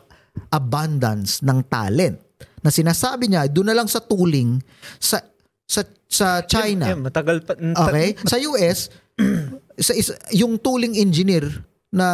[0.54, 2.22] abundance ng talent.
[2.62, 4.62] Na sinasabi niya, doon na lang sa tooling
[5.02, 5.18] sa
[5.66, 6.94] sa sa China.
[6.94, 7.58] Yeah, matagal pa.
[7.58, 8.16] Okay?
[8.24, 8.94] Sa US,
[9.90, 11.50] sa is, yung tooling engineer
[11.90, 12.08] na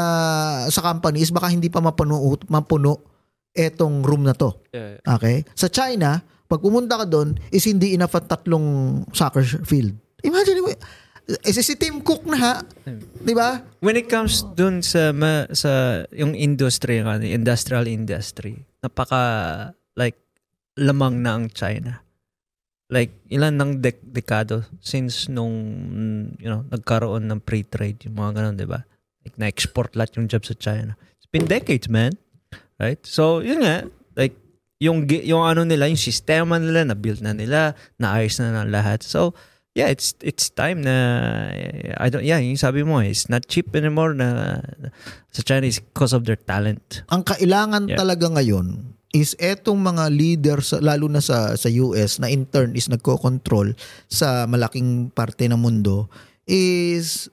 [0.71, 3.03] sa company is baka hindi pa mapuno, mapuno
[3.53, 4.55] etong room na to.
[5.03, 5.45] Okay?
[5.53, 6.17] Sa China,
[6.49, 9.93] pag pumunta ka doon, is hindi enough at tatlong soccer field.
[10.24, 12.55] Imagine mo, eh, si Tim Cook na ha,
[13.24, 13.63] di ba?
[13.80, 20.19] When it comes dun sa ma, sa yung industry, industrial industry, napaka like
[20.80, 22.03] lamang na ang China.
[22.91, 25.55] Like ilan ng dek dekado since nung
[26.38, 28.84] you know nagkaroon ng free trade yung mga ganun, 'di ba?
[29.24, 30.99] Like na-export lahat yung jobs sa China.
[31.15, 32.19] It's been decades, man.
[32.76, 32.99] Right?
[33.07, 33.88] So, yun nga,
[34.19, 34.36] like
[34.84, 38.99] yung yung ano nila, yung sistema nila na build na nila, naayos na ng lahat.
[39.07, 39.32] So,
[39.74, 40.95] yeah, it's it's time na
[41.97, 44.61] I don't yeah, yung sabi mo, it's not cheap anymore na
[45.34, 47.01] sa China is because of their talent.
[47.09, 47.97] Ang kailangan Yeah.
[47.97, 52.89] talaga ngayon is etong mga leaders, lalo na sa, sa US, na in turn is
[52.89, 53.78] nagko-control
[54.09, 56.09] sa malaking parte ng mundo,
[56.49, 57.30] is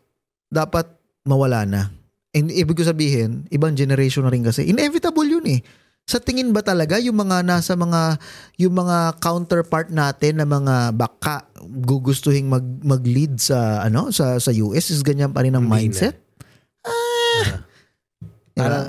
[0.52, 0.84] dapat
[1.24, 1.88] mawala na.
[2.36, 4.68] And ibig ko sabihin, ibang generation na rin kasi.
[4.68, 5.60] Inevitable yun eh.
[6.10, 8.18] Sa tingin ba talaga yung mga nasa mga
[8.58, 14.90] yung mga counterpart natin na mga baka gugustuhin mag mag-lead sa ano sa sa US
[14.90, 16.18] is ganyan pa rin ang Hindi mindset?
[16.82, 17.62] Ah.
[18.58, 18.86] Parang,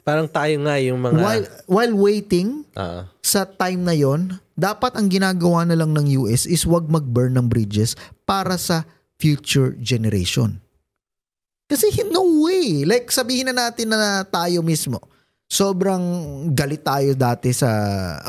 [0.00, 1.20] parang tayo nga yung mga...
[1.20, 3.04] while while waiting Ah.
[3.20, 7.52] sa time na yon, dapat ang ginagawa na lang ng US is wag mag-burn ng
[7.52, 8.88] bridges para sa
[9.20, 10.56] future generation.
[11.68, 12.88] Kasi no way.
[12.88, 15.02] Like sabihin na natin na tayo mismo,
[15.50, 16.02] sobrang
[16.54, 17.68] galit tayo dati sa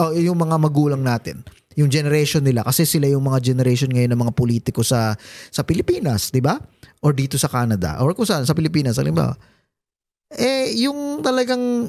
[0.01, 1.45] oh, yung mga magulang natin.
[1.78, 5.13] Yung generation nila kasi sila yung mga generation ngayon ng mga politiko sa
[5.53, 6.57] sa Pilipinas, 'di ba?
[7.05, 9.38] Or dito sa Canada or kung saan sa Pilipinas, halimbawa.
[10.34, 11.88] Eh yung talagang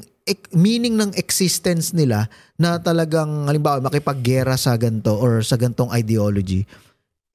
[0.55, 6.63] meaning ng existence nila na talagang halimbawa makipaggera sa ganto or sa gantong ideology.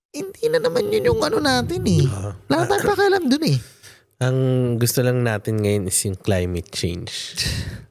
[0.08, 2.08] Hindi na naman yun yung ano natin eh.
[2.08, 2.32] Ah.
[2.48, 3.58] Wala tayong pakialam dun eh.
[4.24, 4.38] Ang
[4.80, 7.12] gusto lang natin ngayon is yung climate change.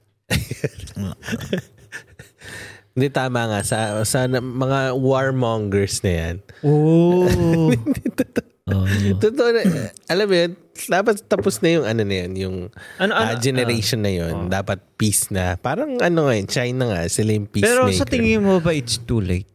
[2.97, 6.35] Hindi tama nga sa sa mga warmongers na yan.
[8.67, 9.15] Oh.
[9.23, 9.63] Totoo na,
[10.11, 10.51] alam mo yun,
[10.91, 12.57] dapat tapos na yung ano na yun, yung
[12.99, 14.51] Ano, ano, generation na yun.
[14.51, 15.55] Dapat peace na.
[15.55, 17.95] Parang ano nga yun, China nga, sila yung Pero peacemaker.
[17.95, 19.47] sa tingin mo ba it's too late?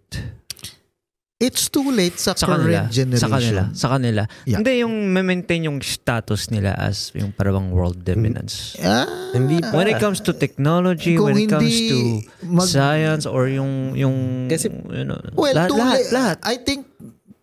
[1.42, 2.86] It's too late sa, Sa kanila.
[2.86, 3.18] current generation.
[3.18, 3.62] Sa kanila.
[3.74, 4.22] Sa kanila.
[4.46, 4.62] Yeah.
[4.62, 8.78] Hindi yung maintain yung status nila as yung parang world dominance.
[8.78, 9.74] Ah, Hindi pa.
[9.74, 11.98] When it comes to technology, Kung when it comes to
[12.46, 16.12] mag- science or yung yung Kasi- you know, well, lahat, too lahat, late.
[16.14, 16.36] lahat.
[16.46, 16.86] I think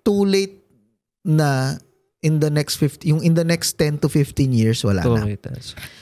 [0.02, 0.64] too late
[1.28, 1.76] na
[2.20, 5.24] in the next 50 yung in the next 10 to 15 years wala Too na.
[5.28, 5.44] late.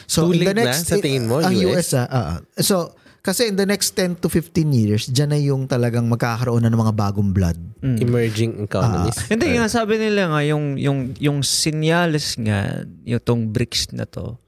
[0.05, 1.93] So Too in the late na next sa tingin mo, ang US?
[1.93, 2.37] US, ah, ah.
[2.57, 2.96] so
[3.27, 6.79] kasi in the next 10 to 15 years, diyan na yung talagang magkakaroon na ng
[6.79, 7.59] mga bagong blood.
[7.83, 7.99] Mm.
[7.99, 9.19] Emerging economies.
[9.27, 14.39] Hindi nga sabi nila nga yung yung yung senyales nga yung tong BRICS na to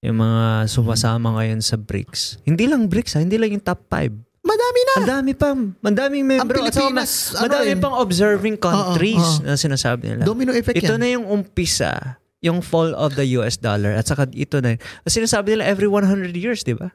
[0.00, 2.44] yung mga sumasama ngayon sa BRICS.
[2.44, 4.44] Hindi lang BRICS ha, hindi lang yung top 5.
[4.44, 4.92] Madami na.
[5.00, 6.60] Ang dami pa, ang daming membro.
[6.60, 7.80] Ang At Pilipinas, ma- ano madami rin?
[7.80, 9.46] pang observing countries Oo, oo.
[9.48, 10.28] na sinasabi nila.
[10.28, 11.00] Domino effect Ito yan.
[11.00, 14.76] na yung umpisa, yung fall of the US dollar at saka ito na.
[14.76, 16.92] At sinasabi nila every 100 years, di ba?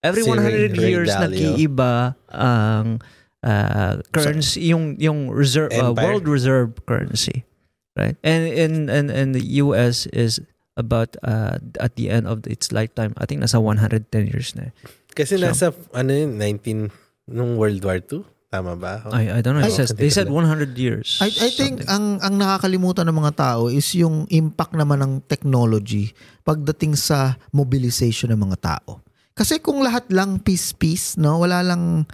[0.00, 1.28] Every Si Ray- 100 Ray years Dalio.
[1.28, 1.92] nag-iiba
[2.26, 3.04] ang
[3.40, 7.44] uh, currency yung yung reserve uh, world reserve currency.
[7.92, 8.16] Right?
[8.22, 10.40] And in and and the US is
[10.74, 14.68] about uh, at the end of its lifetime, I think nasa 110 years na.
[14.68, 14.72] eh.
[15.12, 16.88] Kasi So- nasa, ano yun, 19,
[17.28, 18.24] nung World War II?
[18.48, 19.04] Tama ba?
[19.12, 19.62] I I don't know.
[19.62, 21.20] It Ay, says, they said 100 years.
[21.20, 21.86] I, I think something.
[21.86, 28.32] ang ang nakakalimutan ng mga tao is yung impact naman ng technology pagdating sa mobilization
[28.32, 28.98] ng mga tao.
[29.40, 32.04] Kasi kung lahat lang peace-peace, no, wala lang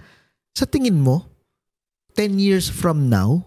[0.55, 1.27] sa tingin mo
[2.15, 3.43] 10 years from now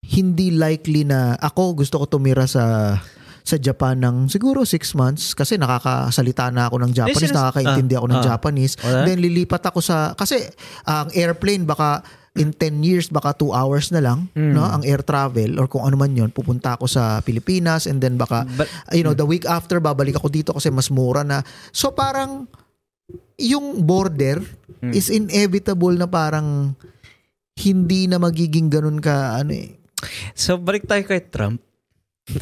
[0.00, 2.96] hindi likely na ako gusto ko tumira sa
[3.44, 8.20] sa Japan ng siguro 6 months kasi nakakasalita na ako ng Japanese, nakakaintindi ako ng
[8.22, 8.26] ah.
[8.30, 8.74] Japanese.
[8.80, 9.04] Wala?
[9.04, 10.40] Then lilipat ako sa kasi
[10.86, 12.00] ang airplane baka
[12.38, 14.54] in 10 years baka 2 hours na lang Mm.
[14.54, 18.14] no ang air travel or kung ano man yon pupunta ako sa Pilipinas and then
[18.14, 21.42] baka But, you know the week after babalik ako dito kasi mas mura na
[21.74, 22.46] so parang
[23.40, 24.44] yung border
[24.80, 24.92] Mm.
[24.92, 26.72] is inevitable na parang
[27.54, 29.76] hindi na magiging ganun ka ano eh
[30.32, 31.60] So, balik tayo kay Trump.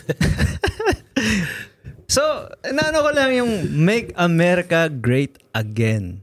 [2.07, 2.23] so,
[2.65, 6.23] naano ko lang yung Make America Great Again.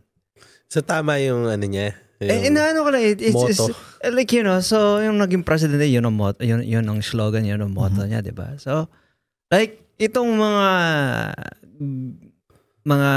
[0.65, 1.91] So tama yung ano niya.
[2.17, 3.67] Eh, yung- inaano ko lang, it, it's, motto.
[3.67, 7.03] it's- like, you know, so yung naging president niya, yun ang, motto, yun, yun ang
[7.03, 8.09] slogan, yun ang motto Mm-hmm.
[8.09, 8.55] niya, di ba?
[8.55, 8.87] So,
[9.47, 10.67] like, itong mga
[12.85, 13.11] mga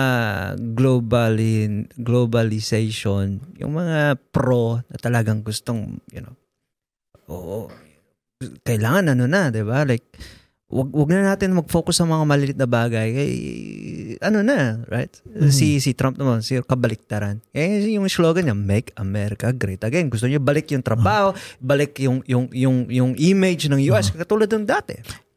[0.72, 6.32] globally globalization, yung mga pro na talagang gustong, you know,
[7.28, 7.68] oo,
[8.64, 9.84] kailangan ano na, 'di ba?
[9.84, 10.08] Like
[10.68, 13.08] wag wag na natin mag-focus sa mga malilit na bagay.
[13.12, 13.32] Kay,
[14.24, 15.12] ano na, right?
[15.48, 17.40] Si si Trump naman, si kabaliktaran.
[17.52, 20.08] Eh yung slogan niya, Make America Great Again.
[20.08, 24.64] Gusto niya balik yung trabaho, balik yung yung yung yung image ng US katulad ng
[24.64, 25.27] dati.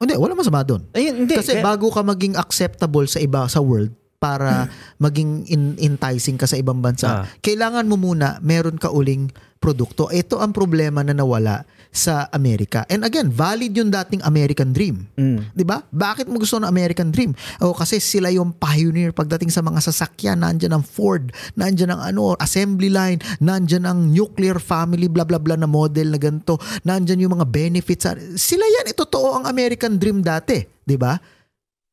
[0.00, 1.36] Hindi wala masama doon Ayun, hindi.
[1.36, 6.44] kasi kaya- bago ka maging acceptable sa iba sa world para maging in- enticing ka
[6.44, 7.24] sa ibang bansa Ah.
[7.40, 9.28] kailangan mo muna meron ka uling
[9.60, 15.10] produkto ito ang problema na nawala sa Amerika and again valid yung dating American dream
[15.18, 15.50] Mm.
[15.52, 15.82] 'Di ba?
[15.84, 17.34] Bakit mo gusto ng American Dream?
[17.60, 22.32] O kasi sila yung pioneer pagdating sa mga sasakyan, nandiyan ang Ford, nandiyan ang ano,
[22.38, 27.34] assembly line, nandiyan ang nuclear family bla bla bla na model na ganito, nandiyan yung
[27.36, 28.06] mga benefits.
[28.38, 31.18] Sila yan, ito totoo ang American Dream dati, 'di ba?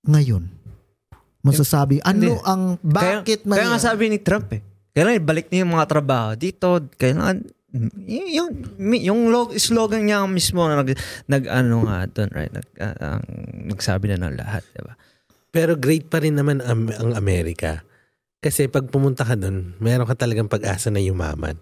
[0.08, 0.44] Ngayon,
[1.42, 2.48] masasabi ano Hindi.
[2.48, 4.62] ang bakit kaya, kaya nga may- sabi ni Trump eh.
[4.94, 6.68] Kailangan ibalik niya yung mga trabaho dito.
[6.98, 7.46] Kailangan
[8.08, 8.50] yung
[8.94, 10.98] yung log, slogan niya mismo na nag,
[11.30, 13.26] nag ano nga doon right nag, ah, ang
[13.72, 14.94] nagsabi na ng lahat di ba
[15.52, 17.82] Pero great pa rin naman ang, ang Amerika.
[18.38, 21.58] Kasi pag pumunta ka doon, meron ka talagang pag-asa na yumaman.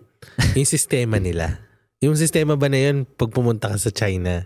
[0.58, 1.64] Yung sistema nila.
[2.04, 4.44] Yung sistema ba na yun, pag pumunta ka sa China,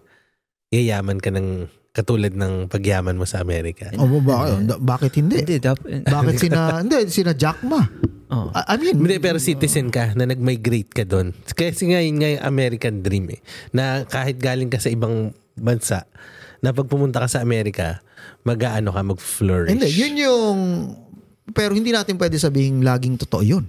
[0.70, 1.65] yayaman ka ng
[1.99, 3.91] katulad ng pagyaman mo sa Amerika.
[3.99, 5.43] Oh, ba- bakit hindi?
[5.43, 7.83] hindi dap, Bakit sina hindi sina Jack Ma?
[8.31, 8.47] oh.
[8.55, 11.35] I I mean, Hindi, pero citizen ka na nag-migrate ka doon.
[11.51, 13.39] Kasi nga yun nga yung American dream eh.
[13.75, 16.07] Na kahit galing ka sa ibang bansa,
[16.63, 17.99] na pag pumunta ka sa Amerika,
[18.43, 19.71] mag-aano ka, mag-flourish.
[19.75, 20.57] hindi, yun yung
[21.49, 23.65] pero hindi natin pwede sabihin laging totoo yun.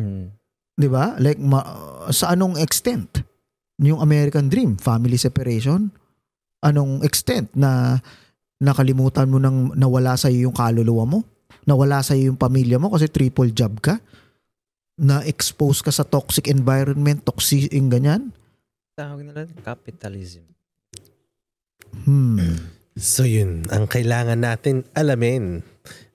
[0.00, 0.32] Mm.
[0.72, 1.12] 'Di ba?
[1.20, 3.20] Like ma- sa anong extent
[3.76, 5.92] yung American dream, family separation?
[6.62, 7.98] Anong extent na
[8.62, 11.18] nakalimutan mo nang nawala sa yung kaluluwa mo?
[11.66, 13.98] Nawala sa yung pamilya mo kasi triple job ka?
[14.96, 18.30] Na expose ka sa toxic environment, toxic yung ganyan?
[18.92, 20.44] tawag nila capitalism
[21.92, 22.72] Hmm.
[22.96, 25.60] So yun, ang kailangan natin alamin.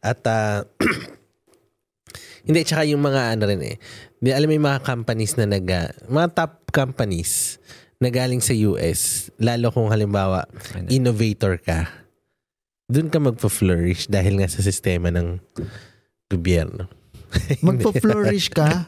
[0.02, 0.66] At ah,
[2.50, 3.76] hindi, tsaka yung mga ano rin eh.
[4.18, 7.57] Di, alam mo yung mga companies na nag, ah, mga top companies
[7.98, 10.46] na galing sa US, lalo kung halimbawa,
[10.78, 10.88] Ano?
[10.90, 11.90] innovator ka,
[12.86, 15.42] dun ka magpa-flourish dahil nga sa sistema ng
[16.30, 16.88] gobyerno.
[17.66, 18.88] Magpa-flourish ka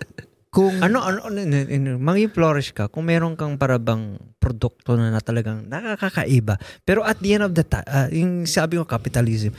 [0.49, 5.13] kung ano ano ano, ano, ano maging flourish ka kung meron kang parabang produkto na,
[5.13, 9.53] na talagang nakakaiba pero at the end of the time yung sabi ko capitalism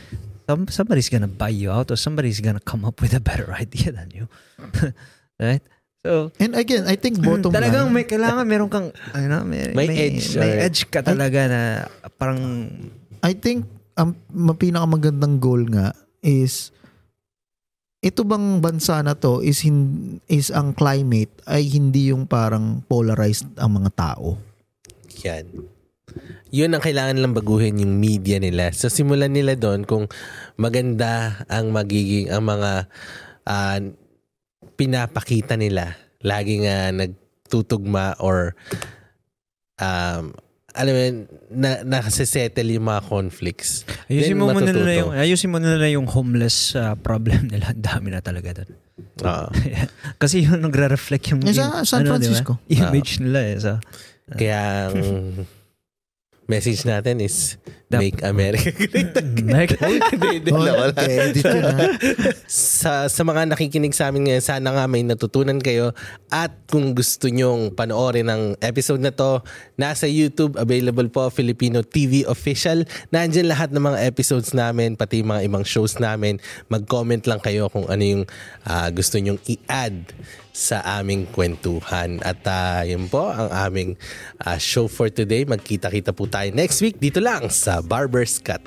[0.50, 3.94] some, somebody's gonna buy you out or somebody's gonna come up with a better idea
[3.94, 4.26] than you
[5.38, 5.62] right
[6.00, 9.88] so And again, I think bottom talagang line, may kailangan meron kang ano may, May
[9.92, 11.62] edge, may or- edge ka talaga na
[12.16, 12.68] parang
[13.20, 13.68] I think
[14.00, 15.92] ang um, pinakamagandang goal nga
[16.24, 16.72] is
[18.00, 23.52] ito bang bansa na to is hin, is ang climate ay hindi yung parang polarized
[23.60, 24.40] ang mga tao.
[25.20, 25.44] Yan.
[26.50, 28.72] Yun ang kailangan lang baguhin yung media nila.
[28.72, 30.08] So simulan nila doon kung
[30.56, 32.88] maganda ang magiging ang mga
[33.44, 33.78] ah,
[34.80, 35.92] pinapakita nila.
[36.24, 38.56] Lagi nga nagtutugma or
[39.76, 40.32] um,
[40.70, 41.00] alam mo,
[41.50, 43.84] na, nakasettle yung mga conflicts.
[44.06, 44.78] Ayusin mo muna matututo.
[44.80, 47.68] nila yung, ayusin mo nila yung homeless uh, problem nila.
[47.74, 48.70] Ang dami na talaga doon.
[49.26, 49.48] Oo.
[50.22, 52.16] Kasi yun nagre-reflect yung, Yung sa San ano?
[52.16, 52.62] Francisco.
[52.70, 53.56] image nila eh.
[53.58, 53.72] So,
[54.30, 54.94] Kaya ang
[56.50, 57.54] message natin is
[57.86, 59.46] Dap- make America great again.
[59.46, 59.78] Meg-
[60.10, 60.90] Hindi, hindi, Oh, wala.
[60.94, 61.90] edit yun ha.
[62.46, 65.90] sa, sa mga nakikinig sa amin ngayon, sana nga may natutunan kayo.
[66.28, 69.42] At kung gusto nyong panoorin ang episode na to,
[69.74, 72.82] nasa YouTube, available po, Filipino TV Official.
[73.10, 76.38] Nandyan lahat ng mga episodes namin, pati yung mga ibang shows namin.
[76.66, 78.22] Mag-comment lang kayo kung ano yung
[78.62, 80.14] ah, gusto nyong i-add
[80.50, 82.18] sa aming kwentuhan.
[82.22, 83.90] At uh, yun po ang aming
[84.42, 85.46] uh, show for today.
[85.46, 88.62] Magkita-kita po tayo next week dito lang sa Barber's Cut.